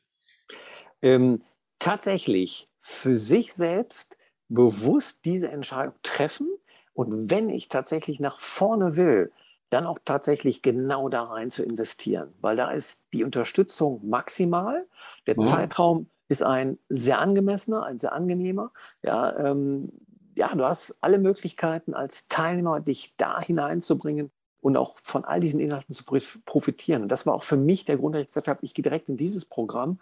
Ähm, 1.02 1.40
tatsächlich 1.80 2.68
für 2.80 3.18
sich 3.18 3.54
selbst 3.54 4.16
bewusst 4.50 5.26
diese 5.26 5.50
Entscheidung 5.50 5.96
treffen 6.04 6.48
und 6.94 7.30
wenn 7.30 7.50
ich 7.50 7.68
tatsächlich 7.68 8.20
nach 8.20 8.40
vorne 8.40 8.96
will, 8.96 9.32
dann 9.70 9.86
auch 9.86 10.00
tatsächlich 10.04 10.62
genau 10.62 11.10
da 11.10 11.24
rein 11.24 11.52
zu 11.52 11.64
investieren, 11.64 12.34
weil 12.40 12.56
da 12.56 12.72
ist 12.72 13.06
die 13.14 13.24
Unterstützung 13.24 14.08
maximal, 14.08 14.88
der 15.26 15.36
ja. 15.36 15.42
Zeitraum 15.42 16.10
ist 16.28 16.44
ein 16.44 16.78
sehr 16.90 17.20
angemessener, 17.20 17.84
ein 17.84 18.00
sehr 18.00 18.14
angenehmer. 18.14 18.72
Ja, 19.04 19.38
ähm, 19.38 19.92
ja, 20.36 20.54
du 20.54 20.64
hast 20.66 20.98
alle 21.02 21.18
Möglichkeiten 21.18 21.94
als 21.94 22.28
Teilnehmer, 22.28 22.80
dich 22.80 23.16
da 23.18 23.42
hineinzubringen 23.42 24.32
und 24.62 24.78
auch 24.78 24.98
von 25.00 25.26
all 25.26 25.40
diesen 25.40 25.60
Inhalten 25.60 25.94
zu 25.94 26.04
profitieren. 26.04 27.04
Und 27.04 27.12
das 27.12 27.26
war 27.26 27.34
auch 27.34 27.44
für 27.44 27.58
mich 27.58 27.86
der 27.86 27.98
Grund, 27.98 28.16
dass 28.16 28.22
ich 28.22 28.28
gesagt 28.28 28.48
habe, 28.48 28.60
ich 28.64 28.74
gehe 28.74 28.84
direkt 28.84 29.10
in 29.10 29.18
dieses 29.18 29.46
Programm, 29.46 30.00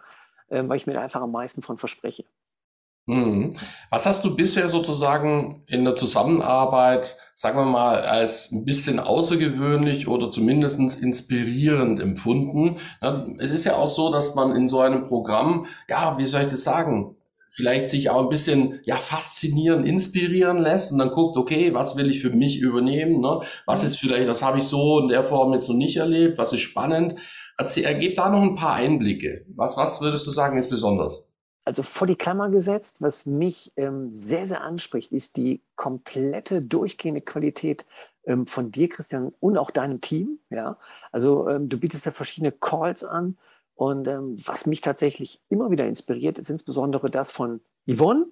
äh, 0.48 0.62
weil 0.66 0.76
ich 0.76 0.86
mir 0.86 0.92
da 0.92 1.02
einfach 1.02 1.22
am 1.22 1.32
meisten 1.32 1.62
von 1.62 1.78
verspreche. 1.78 2.24
Mhm. 3.06 3.54
Was 3.88 4.04
hast 4.04 4.24
du 4.24 4.34
bisher 4.34 4.66
sozusagen 4.66 5.62
in 5.68 5.84
der 5.84 5.94
Zusammenarbeit, 5.94 7.16
sagen 7.36 7.56
wir 7.56 7.64
mal, 7.64 8.00
als 8.00 8.50
ein 8.50 8.64
bisschen 8.64 8.98
außergewöhnlich 8.98 10.08
oder 10.08 10.28
zumindest 10.28 10.80
inspirierend 11.00 12.00
empfunden? 12.00 12.78
Es 13.38 13.52
ist 13.52 13.64
ja 13.64 13.76
auch 13.76 13.86
so, 13.86 14.10
dass 14.10 14.34
man 14.34 14.56
in 14.56 14.66
so 14.66 14.80
einem 14.80 15.06
Programm, 15.06 15.66
ja, 15.88 16.18
wie 16.18 16.24
soll 16.24 16.42
ich 16.42 16.48
das 16.48 16.64
sagen, 16.64 17.14
vielleicht 17.48 17.88
sich 17.88 18.10
auch 18.10 18.22
ein 18.22 18.28
bisschen 18.28 18.80
ja 18.84 18.96
faszinieren, 18.96 19.84
inspirieren 19.84 20.58
lässt 20.58 20.90
und 20.90 20.98
dann 20.98 21.10
guckt, 21.10 21.36
okay, 21.36 21.72
was 21.72 21.96
will 21.96 22.10
ich 22.10 22.20
für 22.20 22.30
mich 22.30 22.58
übernehmen? 22.58 23.20
Ne? 23.20 23.40
Was 23.66 23.82
mhm. 23.82 23.86
ist 23.86 23.96
vielleicht, 23.98 24.28
was 24.28 24.42
habe 24.42 24.58
ich 24.58 24.64
so 24.64 24.98
in 24.98 25.08
der 25.08 25.22
Form 25.22 25.52
jetzt 25.54 25.68
noch 25.68 25.76
nicht 25.76 25.96
erlebt? 25.96 26.38
Was 26.38 26.52
ist 26.52 26.62
spannend? 26.62 27.20
Erzähl, 27.56 27.84
ergib 27.84 28.16
da 28.16 28.30
noch 28.30 28.42
ein 28.42 28.56
paar 28.56 28.74
Einblicke. 28.74 29.46
Was, 29.54 29.76
was 29.76 30.00
würdest 30.00 30.26
du 30.26 30.32
sagen, 30.32 30.58
ist 30.58 30.68
besonders? 30.68 31.25
Also 31.66 31.82
vor 31.82 32.06
die 32.06 32.14
Klammer 32.14 32.48
gesetzt, 32.48 33.02
was 33.02 33.26
mich 33.26 33.72
ähm, 33.76 34.10
sehr, 34.12 34.46
sehr 34.46 34.62
anspricht, 34.62 35.12
ist 35.12 35.36
die 35.36 35.60
komplette 35.74 36.62
durchgehende 36.62 37.20
Qualität 37.20 37.84
ähm, 38.24 38.46
von 38.46 38.70
dir, 38.70 38.88
Christian, 38.88 39.32
und 39.40 39.58
auch 39.58 39.72
deinem 39.72 40.00
Team. 40.00 40.38
Ja? 40.48 40.78
Also 41.10 41.48
ähm, 41.48 41.68
du 41.68 41.78
bietest 41.78 42.06
ja 42.06 42.12
verschiedene 42.12 42.52
Calls 42.52 43.02
an. 43.02 43.36
Und 43.74 44.06
ähm, 44.06 44.36
was 44.46 44.66
mich 44.66 44.80
tatsächlich 44.80 45.42
immer 45.48 45.70
wieder 45.72 45.86
inspiriert, 45.86 46.38
ist 46.38 46.50
insbesondere 46.50 47.10
das 47.10 47.32
von 47.32 47.60
Yvonne. 47.90 48.26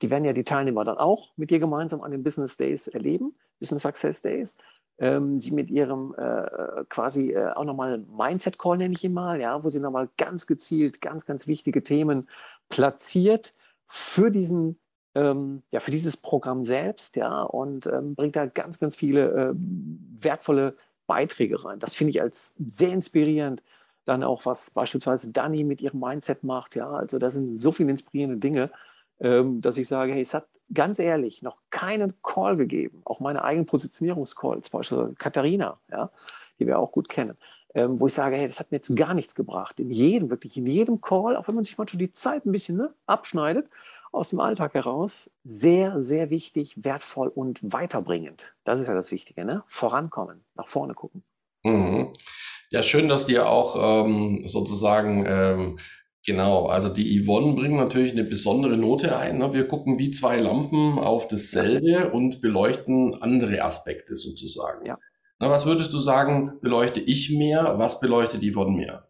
Die 0.00 0.10
werden 0.10 0.24
ja 0.24 0.32
die 0.32 0.44
Teilnehmer 0.44 0.82
dann 0.84 0.96
auch 0.96 1.28
mit 1.36 1.50
dir 1.50 1.58
gemeinsam 1.58 2.00
an 2.00 2.10
den 2.10 2.22
Business 2.22 2.56
Days 2.56 2.88
erleben, 2.88 3.34
Business 3.60 3.82
Success 3.82 4.22
Days 4.22 4.56
ähm, 4.98 5.38
sie 5.38 5.52
mit 5.52 5.70
ihrem 5.70 6.14
äh, 6.16 6.84
quasi 6.88 7.32
äh, 7.32 7.52
auch 7.54 7.64
nochmal 7.64 7.98
Mindset-Call, 7.98 8.78
nenne 8.78 8.94
ich 8.94 9.04
ihn 9.04 9.12
mal, 9.12 9.40
ja, 9.40 9.62
wo 9.62 9.68
sie 9.68 9.80
nochmal 9.80 10.08
ganz 10.16 10.46
gezielt 10.46 11.00
ganz, 11.00 11.26
ganz 11.26 11.46
wichtige 11.46 11.82
Themen 11.82 12.28
platziert 12.68 13.54
für 13.86 14.30
diesen 14.30 14.78
ähm, 15.14 15.62
ja, 15.72 15.80
für 15.80 15.90
dieses 15.90 16.16
Programm 16.16 16.64
selbst, 16.64 17.16
ja, 17.16 17.42
und 17.42 17.86
ähm, 17.86 18.14
bringt 18.14 18.36
da 18.36 18.46
ganz, 18.46 18.78
ganz 18.78 18.94
viele 18.96 19.30
äh, 19.30 19.54
wertvolle 20.20 20.76
Beiträge 21.06 21.64
rein. 21.64 21.78
Das 21.78 21.94
finde 21.94 22.10
ich 22.10 22.20
als 22.20 22.54
sehr 22.58 22.92
inspirierend. 22.92 23.62
Dann 24.04 24.22
auch, 24.22 24.46
was 24.46 24.70
beispielsweise 24.70 25.32
Dani 25.32 25.64
mit 25.64 25.80
ihrem 25.80 26.00
Mindset 26.00 26.44
macht, 26.44 26.76
ja, 26.76 26.90
also 26.90 27.18
da 27.18 27.30
sind 27.30 27.58
so 27.58 27.72
viele 27.72 27.90
inspirierende 27.90 28.38
Dinge, 28.38 28.70
dass 29.20 29.78
ich 29.78 29.88
sage, 29.88 30.12
hey, 30.12 30.20
es 30.20 30.34
hat 30.34 30.46
ganz 30.72 30.98
ehrlich 30.98 31.42
noch 31.42 31.58
keinen 31.70 32.14
Call 32.22 32.56
gegeben, 32.56 33.02
auch 33.04 33.20
meine 33.20 33.42
eigenen 33.42 33.66
Positionierungscalls, 33.66 34.70
beispielsweise 34.70 35.14
Katharina, 35.14 35.80
ja, 35.90 36.10
die 36.58 36.66
wir 36.66 36.78
auch 36.78 36.92
gut 36.92 37.08
kennen, 37.08 37.36
ähm, 37.74 37.98
wo 38.00 38.06
ich 38.06 38.14
sage, 38.14 38.36
hey, 38.36 38.46
das 38.46 38.60
hat 38.60 38.70
mir 38.70 38.76
jetzt 38.76 38.94
gar 38.94 39.14
nichts 39.14 39.34
gebracht. 39.34 39.80
In 39.80 39.90
jedem, 39.90 40.30
wirklich 40.30 40.56
in 40.56 40.66
jedem 40.66 41.00
Call, 41.00 41.36
auch 41.36 41.48
wenn 41.48 41.54
man 41.54 41.64
sich 41.64 41.78
manchmal 41.78 41.98
die 41.98 42.12
Zeit 42.12 42.44
ein 42.44 42.52
bisschen 42.52 42.76
ne, 42.76 42.94
abschneidet, 43.06 43.68
aus 44.12 44.30
dem 44.30 44.40
Alltag 44.40 44.74
heraus, 44.74 45.30
sehr, 45.44 46.02
sehr 46.02 46.30
wichtig, 46.30 46.82
wertvoll 46.84 47.28
und 47.28 47.60
weiterbringend. 47.62 48.56
Das 48.64 48.80
ist 48.80 48.88
ja 48.88 48.94
das 48.94 49.12
Wichtige, 49.12 49.44
ne? 49.44 49.62
Vorankommen, 49.66 50.44
nach 50.54 50.66
vorne 50.66 50.94
gucken. 50.94 51.22
Mhm. 51.62 52.12
Ja, 52.70 52.82
schön, 52.82 53.08
dass 53.08 53.26
dir 53.26 53.48
auch 53.48 54.04
ähm, 54.04 54.42
sozusagen 54.46 55.24
ähm, 55.26 55.78
Genau, 56.26 56.66
also 56.66 56.88
die 56.88 57.22
Yvonne 57.22 57.54
bringt 57.54 57.76
natürlich 57.76 58.12
eine 58.12 58.24
besondere 58.24 58.76
Note 58.76 59.16
ein. 59.16 59.38
Ne? 59.38 59.52
Wir 59.52 59.66
gucken 59.66 59.98
wie 59.98 60.10
zwei 60.10 60.38
Lampen 60.38 60.98
auf 60.98 61.28
dasselbe 61.28 62.10
und 62.10 62.40
beleuchten 62.40 63.22
andere 63.22 63.62
Aspekte 63.62 64.14
sozusagen. 64.16 64.84
Ja. 64.84 64.98
Na, 65.38 65.48
was 65.48 65.66
würdest 65.66 65.92
du 65.92 65.98
sagen, 65.98 66.58
beleuchte 66.60 67.00
ich 67.00 67.30
mehr? 67.30 67.78
Was 67.78 68.00
beleuchtet 68.00 68.42
Yvonne 68.42 68.76
mehr? 68.76 69.08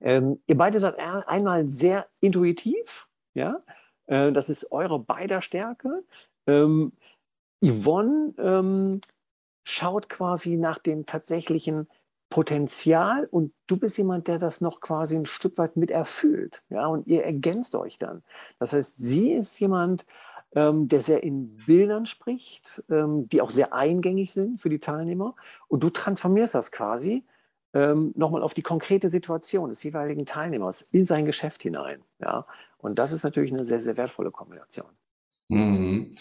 Ähm, 0.00 0.40
ihr 0.46 0.56
beide 0.56 0.78
seid 0.78 0.98
einmal 0.98 1.68
sehr 1.68 2.08
intuitiv, 2.20 3.08
ja. 3.34 3.60
Äh, 4.06 4.32
das 4.32 4.48
ist 4.48 4.72
eure 4.72 4.98
beider 4.98 5.42
Stärke. 5.42 6.02
Ähm, 6.46 6.92
Yvonne 7.62 8.34
ähm, 8.38 9.00
schaut 9.64 10.08
quasi 10.08 10.56
nach 10.56 10.78
dem 10.78 11.06
tatsächlichen 11.06 11.88
Potenzial 12.32 13.28
und 13.30 13.52
du 13.66 13.76
bist 13.76 13.98
jemand, 13.98 14.26
der 14.26 14.38
das 14.38 14.62
noch 14.62 14.80
quasi 14.80 15.14
ein 15.16 15.26
Stück 15.26 15.58
weit 15.58 15.76
mit 15.76 15.90
erfüllt. 15.90 16.64
Ja, 16.70 16.86
und 16.86 17.06
ihr 17.06 17.24
ergänzt 17.24 17.74
euch 17.74 17.98
dann. 17.98 18.22
Das 18.58 18.72
heißt, 18.72 18.96
sie 18.96 19.32
ist 19.32 19.60
jemand, 19.60 20.06
ähm, 20.54 20.88
der 20.88 21.02
sehr 21.02 21.22
in 21.22 21.58
Bildern 21.66 22.06
spricht, 22.06 22.82
ähm, 22.88 23.28
die 23.28 23.42
auch 23.42 23.50
sehr 23.50 23.74
eingängig 23.74 24.32
sind 24.32 24.62
für 24.62 24.70
die 24.70 24.78
Teilnehmer. 24.78 25.34
Und 25.68 25.84
du 25.84 25.90
transformierst 25.90 26.54
das 26.54 26.72
quasi 26.72 27.22
ähm, 27.74 28.12
nochmal 28.16 28.42
auf 28.42 28.54
die 28.54 28.62
konkrete 28.62 29.10
Situation 29.10 29.68
des 29.68 29.82
jeweiligen 29.82 30.24
Teilnehmers 30.24 30.80
in 30.80 31.04
sein 31.04 31.26
Geschäft 31.26 31.60
hinein. 31.60 32.02
Ja, 32.18 32.46
und 32.78 32.98
das 32.98 33.12
ist 33.12 33.24
natürlich 33.24 33.52
eine 33.52 33.66
sehr, 33.66 33.80
sehr 33.80 33.98
wertvolle 33.98 34.30
Kombination. 34.30 34.88
Mhm. 35.48 36.14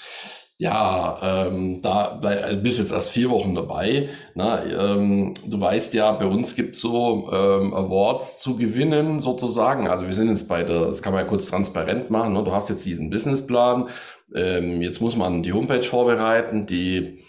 Ja, 0.62 1.48
ähm, 1.48 1.82
da 1.82 2.20
also 2.20 2.62
bist 2.62 2.78
jetzt 2.78 2.92
erst 2.92 3.14
vier 3.14 3.32
Wochen 3.32 3.56
dabei. 3.56 4.10
Na, 4.36 4.64
ähm, 4.64 5.34
du 5.44 5.60
weißt 5.60 5.96
ja, 5.96 6.12
bei 6.12 6.28
uns 6.28 6.56
gibt 6.56 6.76
so 6.76 7.28
ähm, 7.32 7.74
Awards 7.74 8.42
zu 8.42 8.58
gewinnen 8.58 9.20
sozusagen. 9.20 9.88
Also 9.88 10.06
wir 10.06 10.14
sind 10.14 10.30
jetzt 10.30 10.48
bei 10.48 10.62
der, 10.62 10.86
das 10.86 11.02
kann 11.02 11.14
man 11.14 11.24
ja 11.24 11.28
kurz 11.28 11.50
transparent 11.50 12.12
machen. 12.12 12.34
Ne? 12.34 12.44
Du 12.44 12.52
hast 12.52 12.70
jetzt 12.70 12.86
diesen 12.86 13.10
Businessplan. 13.10 13.90
Ähm, 14.36 14.84
jetzt 14.84 15.02
muss 15.02 15.18
man 15.18 15.42
die 15.42 15.52
Homepage 15.52 15.82
vorbereiten. 15.82 16.68
Die 16.68 17.24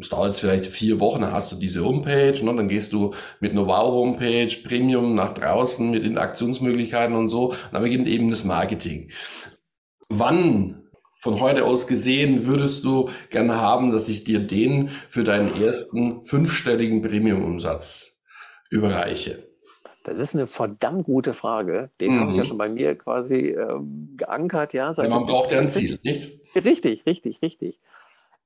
es 0.00 0.08
dauert 0.08 0.28
jetzt 0.28 0.40
vielleicht 0.40 0.66
vier 0.66 0.98
Wochen, 0.98 1.22
dann 1.22 1.32
hast 1.32 1.52
du 1.52 1.56
diese 1.56 1.84
Homepage, 1.84 2.44
ne? 2.44 2.54
dann 2.54 2.68
gehst 2.68 2.92
du 2.92 3.14
mit 3.38 3.52
einer 3.52 3.66
Wow-Homepage, 3.66 4.50
Premium 4.64 5.14
nach 5.14 5.34
draußen 5.34 5.88
mit 5.88 6.04
Interaktionsmöglichkeiten 6.04 7.14
und 7.14 7.28
so. 7.28 7.50
Und 7.50 7.72
dann 7.72 7.82
beginnt 7.82 8.08
eben 8.08 8.28
das 8.28 8.42
Marketing. 8.42 9.10
Wann 10.08 10.85
von 11.26 11.40
heute 11.40 11.64
aus 11.64 11.88
gesehen 11.88 12.46
würdest 12.46 12.84
du 12.84 13.10
gerne 13.30 13.60
haben, 13.60 13.90
dass 13.90 14.08
ich 14.08 14.22
dir 14.22 14.38
den 14.38 14.90
für 15.08 15.24
deinen 15.24 15.60
ersten 15.60 16.24
fünfstelligen 16.24 17.02
Premium-Umsatz 17.02 18.20
überreiche? 18.70 19.42
Das 20.04 20.18
ist 20.18 20.36
eine 20.36 20.46
verdammt 20.46 21.04
gute 21.04 21.34
Frage. 21.34 21.90
Den 22.00 22.14
mhm. 22.14 22.20
habe 22.20 22.30
ich 22.30 22.36
ja 22.36 22.44
mhm. 22.44 22.46
schon 22.46 22.58
bei 22.58 22.68
mir 22.68 22.94
quasi 22.94 23.48
ähm, 23.48 24.14
geankert. 24.16 24.72
Ja, 24.72 24.92
ja 24.92 25.08
man 25.08 25.26
braucht 25.26 25.50
ja 25.50 25.58
ein 25.58 25.68
Ziel, 25.68 25.98
nicht? 26.04 26.30
Richtig, 26.54 27.04
richtig, 27.06 27.42
richtig. 27.42 27.80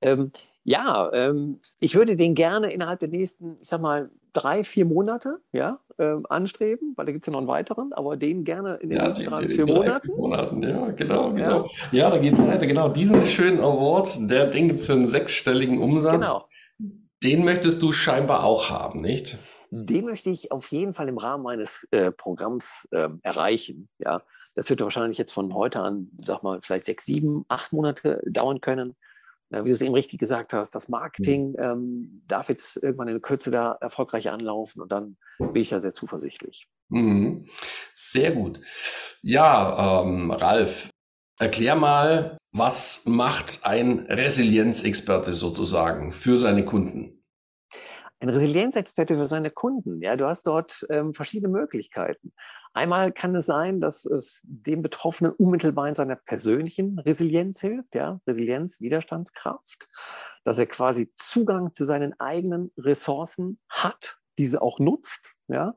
Ähm, 0.00 0.32
ja, 0.64 1.10
ähm, 1.12 1.60
ich 1.80 1.96
würde 1.96 2.16
den 2.16 2.34
gerne 2.34 2.72
innerhalb 2.72 3.00
der 3.00 3.10
nächsten, 3.10 3.58
ich 3.60 3.68
sag 3.68 3.82
mal, 3.82 4.08
drei, 4.32 4.64
vier 4.64 4.84
Monate 4.84 5.40
ja, 5.52 5.80
ähm, 5.98 6.26
anstreben, 6.28 6.94
weil 6.96 7.06
da 7.06 7.12
gibt 7.12 7.24
es 7.24 7.26
ja 7.26 7.32
noch 7.32 7.40
einen 7.40 7.48
weiteren, 7.48 7.92
aber 7.92 8.16
den 8.16 8.44
gerne 8.44 8.76
in 8.76 8.90
den 8.90 8.98
ja, 8.98 9.04
nächsten 9.04 9.24
drei 9.24 9.46
vier 9.46 9.66
Monaten. 9.66 10.08
Monaten. 10.16 10.62
Ja, 10.62 10.90
genau, 10.90 11.32
genau. 11.32 11.70
Ja, 11.92 11.98
ja 11.98 12.10
da 12.10 12.18
geht 12.18 12.34
es 12.34 12.46
weiter. 12.46 12.66
Genau, 12.66 12.88
diesen 12.88 13.24
schönen 13.24 13.60
Award, 13.60 14.30
der, 14.30 14.46
den 14.46 14.68
gibt 14.68 14.80
es 14.80 14.86
für 14.86 14.92
einen 14.92 15.06
sechsstelligen 15.06 15.78
Umsatz. 15.78 16.28
Genau. 16.28 16.44
Den 17.22 17.44
möchtest 17.44 17.82
du 17.82 17.92
scheinbar 17.92 18.44
auch 18.44 18.70
haben, 18.70 19.00
nicht? 19.00 19.38
Den 19.70 20.06
möchte 20.06 20.30
ich 20.30 20.50
auf 20.52 20.68
jeden 20.68 20.94
Fall 20.94 21.08
im 21.08 21.18
Rahmen 21.18 21.44
meines 21.44 21.86
äh, 21.90 22.10
Programms 22.10 22.88
äh, 22.92 23.08
erreichen. 23.22 23.88
Ja, 23.98 24.22
das 24.54 24.68
wird 24.68 24.80
wahrscheinlich 24.80 25.18
jetzt 25.18 25.32
von 25.32 25.54
heute 25.54 25.80
an, 25.80 26.10
sag 26.24 26.42
mal, 26.42 26.60
vielleicht 26.62 26.86
sechs, 26.86 27.04
sieben, 27.04 27.44
acht 27.48 27.72
Monate 27.72 28.22
dauern 28.26 28.60
können 28.60 28.96
wie 29.50 29.68
du 29.68 29.72
es 29.72 29.82
eben 29.82 29.94
richtig 29.94 30.18
gesagt 30.18 30.52
hast, 30.52 30.74
das 30.74 30.88
Marketing 30.88 31.50
mhm. 31.50 31.56
ähm, 31.58 32.22
darf 32.28 32.48
jetzt 32.48 32.76
irgendwann 32.82 33.08
in 33.08 33.20
Kürze 33.20 33.50
da 33.50 33.76
erfolgreich 33.80 34.30
anlaufen 34.30 34.80
und 34.80 34.92
dann 34.92 35.16
bin 35.38 35.62
ich 35.62 35.70
ja 35.70 35.80
sehr 35.80 35.92
zuversichtlich. 35.92 36.68
Mhm. 36.88 37.46
Sehr 37.92 38.32
gut. 38.32 38.60
Ja, 39.22 40.02
ähm, 40.02 40.30
Ralf, 40.30 40.90
erklär 41.38 41.74
mal, 41.74 42.36
was 42.52 43.04
macht 43.06 43.60
ein 43.64 44.00
Resilienzexperte 44.08 45.34
sozusagen 45.34 46.12
für 46.12 46.36
seine 46.36 46.64
Kunden? 46.64 47.19
Ein 48.22 48.28
Resilienzexperte 48.28 49.16
für 49.16 49.24
seine 49.24 49.50
Kunden. 49.50 50.02
Ja, 50.02 50.14
du 50.14 50.28
hast 50.28 50.46
dort 50.46 50.86
ähm, 50.90 51.14
verschiedene 51.14 51.50
Möglichkeiten. 51.50 52.34
Einmal 52.74 53.12
kann 53.12 53.34
es 53.34 53.46
sein, 53.46 53.80
dass 53.80 54.04
es 54.04 54.42
dem 54.44 54.82
Betroffenen 54.82 55.32
unmittelbar 55.32 55.88
in 55.88 55.94
seiner 55.94 56.16
persönlichen 56.16 56.98
Resilienz 56.98 57.62
hilft, 57.62 57.94
ja, 57.94 58.20
Resilienz, 58.26 58.82
Widerstandskraft, 58.82 59.88
dass 60.44 60.58
er 60.58 60.66
quasi 60.66 61.10
Zugang 61.14 61.72
zu 61.72 61.86
seinen 61.86 62.18
eigenen 62.20 62.70
Ressourcen 62.76 63.58
hat, 63.70 64.18
diese 64.36 64.60
auch 64.60 64.78
nutzt, 64.78 65.36
ja, 65.48 65.74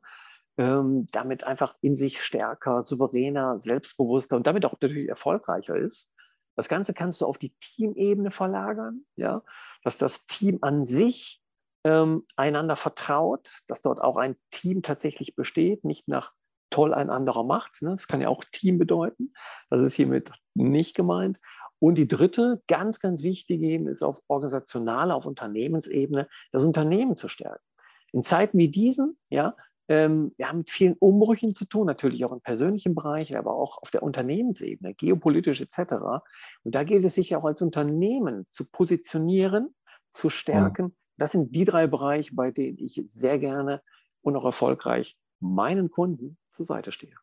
ähm, 0.57 1.07
damit 1.13 1.47
einfach 1.47 1.75
in 1.79 1.95
sich 1.95 2.21
stärker, 2.21 2.81
souveräner, 2.81 3.57
selbstbewusster 3.57 4.35
und 4.35 4.47
damit 4.47 4.65
auch 4.65 4.73
natürlich 4.81 5.07
erfolgreicher 5.07 5.77
ist. 5.77 6.11
Das 6.57 6.67
Ganze 6.67 6.93
kannst 6.93 7.21
du 7.21 7.25
auf 7.25 7.37
die 7.37 7.55
Teamebene 7.59 8.31
verlagern, 8.31 9.05
ja, 9.15 9.43
dass 9.83 9.97
das 9.97 10.25
Team 10.25 10.59
an 10.61 10.85
sich 10.85 11.42
ähm, 11.83 12.25
einander 12.35 12.75
vertraut, 12.75 13.59
dass 13.67 13.81
dort 13.81 14.01
auch 14.01 14.17
ein 14.17 14.35
Team 14.51 14.83
tatsächlich 14.83 15.35
besteht, 15.35 15.83
nicht 15.83 16.07
nach 16.07 16.33
toll 16.69 16.93
ein 16.93 17.09
anderer 17.09 17.43
macht's. 17.43 17.81
Ne? 17.81 17.91
Das 17.91 18.07
kann 18.07 18.21
ja 18.21 18.29
auch 18.29 18.43
Team 18.51 18.79
bedeuten. 18.79 19.33
Das 19.69 19.81
ist 19.81 19.93
hiermit 19.93 20.31
nicht 20.55 20.95
gemeint. 20.95 21.39
Und 21.79 21.95
die 21.95 22.07
dritte, 22.07 22.61
ganz, 22.67 22.99
ganz 22.99 23.23
wichtige 23.23 23.67
Ebene 23.67 23.91
ist 23.91 24.03
auf 24.03 24.21
organisationaler, 24.27 25.15
auf 25.15 25.25
Unternehmensebene, 25.25 26.27
das 26.51 26.63
Unternehmen 26.63 27.15
zu 27.15 27.27
stärken. 27.27 27.63
In 28.13 28.23
Zeiten 28.23 28.57
wie 28.57 28.69
diesen, 28.69 29.17
ja, 29.29 29.55
ähm, 29.89 30.33
wir 30.37 30.47
haben 30.47 30.59
mit 30.59 30.71
vielen 30.71 30.93
Umbrüchen 30.93 31.55
zu 31.55 31.65
tun, 31.65 31.85
natürlich 31.85 32.23
auch 32.23 32.31
im 32.31 32.41
persönlichen 32.41 32.95
Bereich, 32.95 33.35
aber 33.37 33.53
auch 33.53 33.79
auf 33.81 33.91
der 33.91 34.01
Unternehmensebene, 34.01 34.93
geopolitisch 34.93 35.59
etc. 35.61 36.23
Und 36.63 36.73
da 36.73 36.83
gilt 36.83 37.03
es 37.03 37.15
sich 37.15 37.35
auch 37.35 37.43
als 37.43 37.61
Unternehmen 37.61 38.47
zu 38.49 38.65
positionieren, 38.65 39.75
zu 40.11 40.29
stärken. 40.29 40.95
Das 41.17 41.31
sind 41.31 41.55
die 41.55 41.65
drei 41.65 41.87
Bereiche, 41.87 42.33
bei 42.33 42.51
denen 42.51 42.77
ich 42.79 43.01
sehr 43.05 43.39
gerne 43.39 43.81
und 44.21 44.35
auch 44.35 44.45
erfolgreich 44.45 45.15
meinen 45.39 45.91
Kunden 45.91 46.37
zur 46.49 46.65
Seite 46.65 46.91
stehe. 46.91 47.15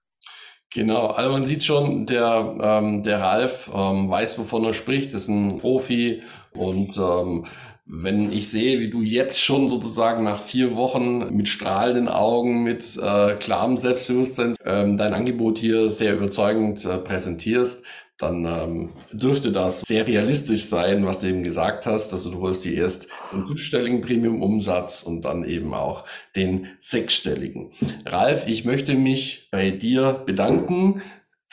Genau, 0.73 1.09
also 1.09 1.33
man 1.33 1.45
sieht 1.45 1.65
schon, 1.65 2.07
der, 2.07 2.57
ähm, 2.61 3.03
der 3.03 3.21
Ralf 3.21 3.71
ähm, 3.75 4.09
weiß, 4.09 4.39
wovon 4.39 4.65
er 4.65 4.73
spricht, 4.73 5.13
ist 5.15 5.27
ein 5.27 5.59
Profi 5.59 6.23
und 6.53 6.97
ähm, 6.97 7.47
wenn 7.93 8.31
ich 8.31 8.49
sehe, 8.49 8.79
wie 8.79 8.89
du 8.89 9.03
jetzt 9.03 9.41
schon 9.41 9.67
sozusagen 9.67 10.23
nach 10.23 10.39
vier 10.39 10.77
Wochen 10.77 11.35
mit 11.35 11.49
strahlenden 11.49 12.07
Augen, 12.07 12.63
mit 12.63 12.85
äh, 13.03 13.35
klarem 13.35 13.77
Selbstbewusstsein 13.77 14.55
ähm, 14.65 14.97
dein 14.97 15.13
Angebot 15.13 15.59
hier 15.59 15.91
sehr 15.91 16.15
überzeugend 16.15 16.85
äh, 16.85 16.99
präsentierst, 16.99 17.85
dann 18.21 18.45
ähm, 18.45 18.91
dürfte 19.13 19.51
das 19.51 19.81
sehr 19.81 20.07
realistisch 20.07 20.67
sein, 20.67 21.07
was 21.07 21.21
du 21.21 21.29
eben 21.29 21.43
gesagt 21.43 21.87
hast, 21.87 22.13
dass 22.13 22.25
du 22.25 22.39
holst 22.41 22.65
dir 22.65 22.75
erst 22.75 23.09
den 23.33 23.47
fünfstelligen 23.47 24.03
Premium-Umsatz 24.03 25.03
und 25.03 25.25
dann 25.25 25.45
eben 25.45 25.73
auch 25.73 26.05
den 26.37 26.67
sechsstelligen. 26.81 27.73
Ralf, 28.05 28.47
ich 28.47 28.65
möchte 28.65 28.95
mich 28.95 29.49
bei 29.51 29.71
dir 29.71 30.23
bedanken 30.27 31.03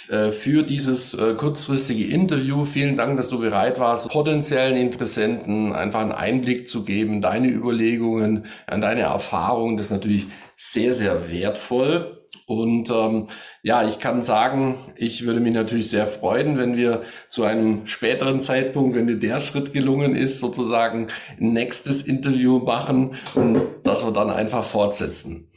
äh, 0.09 0.31
für 0.31 0.63
dieses 0.63 1.13
äh, 1.13 1.33
kurzfristige 1.33 2.05
Interview. 2.05 2.65
Vielen 2.65 2.95
Dank, 2.95 3.17
dass 3.17 3.29
du 3.29 3.39
bereit 3.39 3.79
warst, 3.79 4.09
potenziellen 4.09 4.75
Interessenten 4.75 5.73
einfach 5.73 6.01
einen 6.01 6.11
Einblick 6.11 6.67
zu 6.67 6.85
geben, 6.85 7.21
deine 7.21 7.47
Überlegungen, 7.49 8.45
an 8.67 8.81
deine 8.81 9.01
Erfahrungen. 9.01 9.77
Das 9.77 9.87
ist 9.87 9.91
natürlich 9.91 10.27
sehr, 10.55 10.93
sehr 10.93 11.31
wertvoll. 11.31 12.16
Und 12.45 12.89
ähm, 12.89 13.27
ja, 13.63 13.87
ich 13.87 13.99
kann 13.99 14.21
sagen, 14.21 14.75
ich 14.95 15.25
würde 15.25 15.39
mich 15.39 15.53
natürlich 15.53 15.89
sehr 15.89 16.07
freuen, 16.07 16.57
wenn 16.57 16.75
wir 16.75 17.03
zu 17.29 17.43
einem 17.43 17.87
späteren 17.87 18.39
Zeitpunkt, 18.39 18.95
wenn 18.95 19.07
dir 19.07 19.17
der 19.19 19.39
Schritt 19.39 19.73
gelungen 19.73 20.15
ist, 20.15 20.39
sozusagen 20.39 21.07
ein 21.39 21.53
nächstes 21.53 22.03
Interview 22.03 22.59
machen 22.59 23.15
und 23.35 23.61
dass 23.83 24.05
wir 24.05 24.11
dann 24.11 24.29
einfach 24.29 24.63
fortsetzen. 24.63 25.49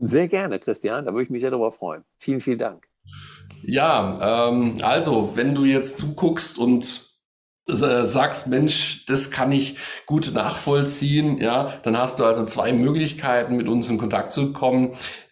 Sehr 0.00 0.28
gerne, 0.28 0.58
Christian. 0.58 1.06
Da 1.06 1.12
würde 1.12 1.24
ich 1.24 1.30
mich 1.30 1.40
sehr 1.40 1.50
darüber 1.50 1.72
freuen. 1.72 2.04
Vielen, 2.18 2.40
vielen 2.40 2.58
Dank. 2.58 2.88
Ja, 3.62 4.48
ähm, 4.48 4.74
also 4.82 5.32
wenn 5.34 5.54
du 5.54 5.64
jetzt 5.64 5.98
zuguckst 5.98 6.58
und 6.58 7.03
sagst, 7.66 8.48
Mensch, 8.48 9.06
das 9.06 9.30
kann 9.30 9.50
ich 9.50 9.78
gut 10.06 10.32
nachvollziehen, 10.34 11.38
ja, 11.38 11.72
dann 11.82 11.98
hast 11.98 12.20
du 12.20 12.24
also 12.24 12.44
zwei 12.44 12.72
Möglichkeiten, 12.74 13.56
mit 13.56 13.68
uns 13.68 13.88
in 13.88 13.96
Kontakt 13.96 14.32
zu 14.32 14.52
kommen. 14.52 14.90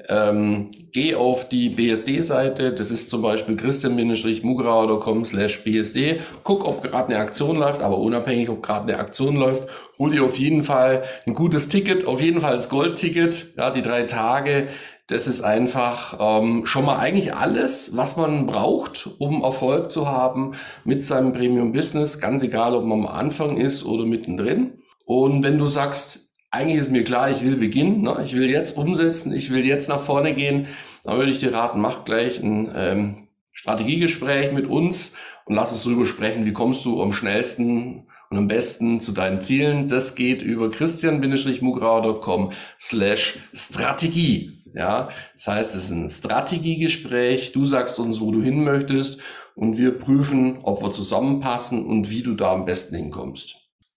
Ähm, 0.08 0.70
geh 0.92 1.14
auf 1.14 1.48
die 1.48 1.68
BSD-Seite, 1.68 2.72
das 2.72 2.90
ist 2.90 3.10
zum 3.10 3.22
Beispiel 3.22 3.56
christian-mugrauer.com 3.56 5.24
slash 5.24 5.62
BSD. 5.62 6.20
Guck, 6.42 6.66
ob 6.66 6.82
gerade 6.82 7.08
eine 7.08 7.18
Aktion 7.18 7.58
läuft, 7.58 7.82
aber 7.82 7.98
unabhängig, 7.98 8.48
ob 8.48 8.62
gerade 8.62 8.92
eine 8.92 8.98
Aktion 8.98 9.36
läuft, 9.36 9.68
hol 9.98 10.10
dir 10.10 10.24
auf 10.24 10.38
jeden 10.38 10.64
Fall 10.64 11.04
ein 11.26 11.34
gutes 11.34 11.68
Ticket, 11.68 12.06
auf 12.06 12.20
jeden 12.20 12.40
Fall 12.40 12.54
das 12.54 12.70
Goldticket, 12.70 13.54
ja, 13.56 13.70
die 13.70 13.82
drei 13.82 14.04
Tage 14.04 14.68
das 15.12 15.26
ist 15.26 15.42
einfach 15.42 16.16
ähm, 16.20 16.64
schon 16.64 16.86
mal 16.86 16.98
eigentlich 16.98 17.34
alles, 17.34 17.96
was 17.96 18.16
man 18.16 18.46
braucht, 18.46 19.10
um 19.18 19.42
Erfolg 19.42 19.90
zu 19.90 20.08
haben 20.08 20.52
mit 20.84 21.04
seinem 21.04 21.34
Premium-Business, 21.34 22.18
ganz 22.18 22.42
egal, 22.42 22.74
ob 22.74 22.84
man 22.84 23.00
am 23.00 23.06
Anfang 23.06 23.58
ist 23.58 23.84
oder 23.84 24.06
mittendrin. 24.06 24.78
Und 25.04 25.42
wenn 25.42 25.58
du 25.58 25.66
sagst, 25.66 26.32
eigentlich 26.50 26.78
ist 26.78 26.90
mir 26.90 27.04
klar, 27.04 27.30
ich 27.30 27.44
will 27.44 27.56
beginnen, 27.56 28.02
ne? 28.02 28.22
ich 28.24 28.34
will 28.34 28.48
jetzt 28.48 28.78
umsetzen, 28.78 29.34
ich 29.34 29.50
will 29.50 29.66
jetzt 29.66 29.88
nach 29.88 30.00
vorne 30.00 30.34
gehen, 30.34 30.66
dann 31.04 31.18
würde 31.18 31.30
ich 31.30 31.40
dir 31.40 31.52
raten, 31.52 31.80
mach 31.80 32.04
gleich 32.04 32.40
ein 32.42 32.72
ähm, 32.74 33.28
Strategiegespräch 33.52 34.52
mit 34.52 34.66
uns 34.66 35.14
und 35.44 35.56
lass 35.56 35.72
uns 35.72 35.84
darüber 35.84 36.06
sprechen, 36.06 36.46
wie 36.46 36.54
kommst 36.54 36.86
du 36.86 37.02
am 37.02 37.12
schnellsten 37.12 38.06
und 38.30 38.38
am 38.38 38.48
besten 38.48 38.98
zu 38.98 39.12
deinen 39.12 39.42
Zielen. 39.42 39.88
Das 39.88 40.14
geht 40.14 40.40
über 40.40 40.70
christian-mugrauer.com 40.70 42.52
slash 42.80 43.38
Strategie. 43.52 44.61
Ja, 44.74 45.10
das 45.34 45.46
heißt, 45.46 45.74
es 45.74 45.84
ist 45.84 45.90
ein 45.90 46.08
Strategiegespräch. 46.08 47.52
Du 47.52 47.64
sagst 47.64 47.98
uns, 47.98 48.20
wo 48.20 48.30
du 48.30 48.42
hin 48.42 48.64
möchtest 48.64 49.20
und 49.54 49.78
wir 49.78 49.98
prüfen, 49.98 50.58
ob 50.62 50.82
wir 50.82 50.90
zusammenpassen 50.90 51.84
und 51.86 52.10
wie 52.10 52.22
du 52.22 52.34
da 52.34 52.52
am 52.52 52.64
besten 52.64 52.96
hinkommst. 52.96 53.56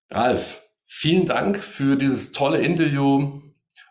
Ralf, 0.10 0.64
vielen 0.86 1.26
Dank 1.26 1.58
für 1.58 1.96
dieses 1.96 2.32
tolle 2.32 2.60
Interview 2.60 3.42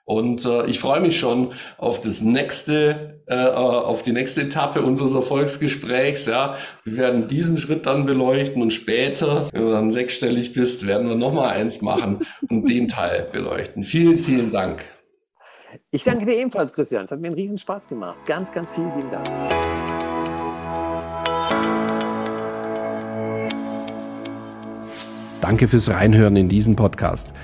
und 0.05 0.45
äh, 0.45 0.67
ich 0.67 0.81
freue 0.81 1.01
mich 1.01 1.19
schon 1.19 1.53
auf 1.79 2.01
das 2.01 2.21
nächste, 2.21 3.23
äh, 3.27 3.35
äh, 3.35 3.55
auf 3.55 4.03
die 4.03 4.13
nächste 4.13 4.43
Etappe 4.43 4.83
unseres 4.83 5.15
Erfolgsgesprächs. 5.15 6.27
Ja, 6.27 6.57
wir 6.85 6.99
werden 6.99 7.29
diesen 7.29 7.57
Schritt 7.57 7.87
dann 7.87 8.05
beleuchten 8.05 8.61
und 8.61 8.73
später, 8.73 9.49
wenn 9.53 9.63
du 9.63 9.71
dann 9.71 9.91
sechsstellig 9.91 10.53
bist, 10.53 10.87
werden 10.87 11.09
wir 11.09 11.17
noch 11.17 11.33
mal 11.33 11.49
eins 11.49 11.81
machen 11.81 12.27
und 12.51 12.69
den 12.69 12.89
Teil 12.89 13.29
beleuchten. 13.33 13.83
Vielen, 13.83 14.19
vielen 14.19 14.53
Dank. 14.53 14.85
Ich 15.91 16.05
danke 16.05 16.27
dir 16.27 16.37
ebenfalls, 16.37 16.73
Christian. 16.73 17.05
Es 17.05 17.13
hat 17.13 17.21
mir 17.21 17.29
einen 17.29 17.37
riesen 17.37 17.59
Spaß 17.59 17.89
gemacht. 17.89 18.17
Ganz, 18.27 18.53
ganz 18.53 18.71
vielen, 18.71 18.93
vielen 18.93 19.11
Dank. 19.11 19.29
Danke 25.41 25.69
fürs 25.69 25.91
Reinhören 25.91 26.37
in 26.37 26.49
diesen 26.49 26.75
Podcast. 26.75 27.35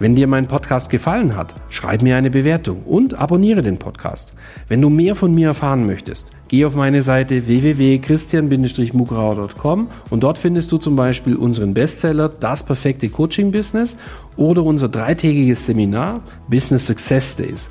Wenn 0.00 0.14
dir 0.14 0.26
mein 0.26 0.48
Podcast 0.48 0.88
gefallen 0.88 1.36
hat, 1.36 1.54
schreib 1.68 2.00
mir 2.00 2.16
eine 2.16 2.30
Bewertung 2.30 2.84
und 2.84 3.12
abonniere 3.12 3.60
den 3.60 3.76
Podcast. 3.76 4.32
Wenn 4.66 4.80
du 4.80 4.88
mehr 4.88 5.14
von 5.14 5.34
mir 5.34 5.48
erfahren 5.48 5.86
möchtest, 5.86 6.30
geh 6.48 6.64
auf 6.64 6.74
meine 6.74 7.02
Seite 7.02 7.46
www.christian-mugrauer.com 7.46 9.88
und 10.08 10.22
dort 10.22 10.38
findest 10.38 10.72
du 10.72 10.78
zum 10.78 10.96
Beispiel 10.96 11.36
unseren 11.36 11.74
Bestseller 11.74 12.30
Das 12.30 12.64
perfekte 12.64 13.10
Coaching 13.10 13.52
Business 13.52 13.98
oder 14.38 14.64
unser 14.64 14.88
dreitägiges 14.88 15.66
Seminar 15.66 16.22
Business 16.48 16.86
Success 16.86 17.36
Days. 17.36 17.70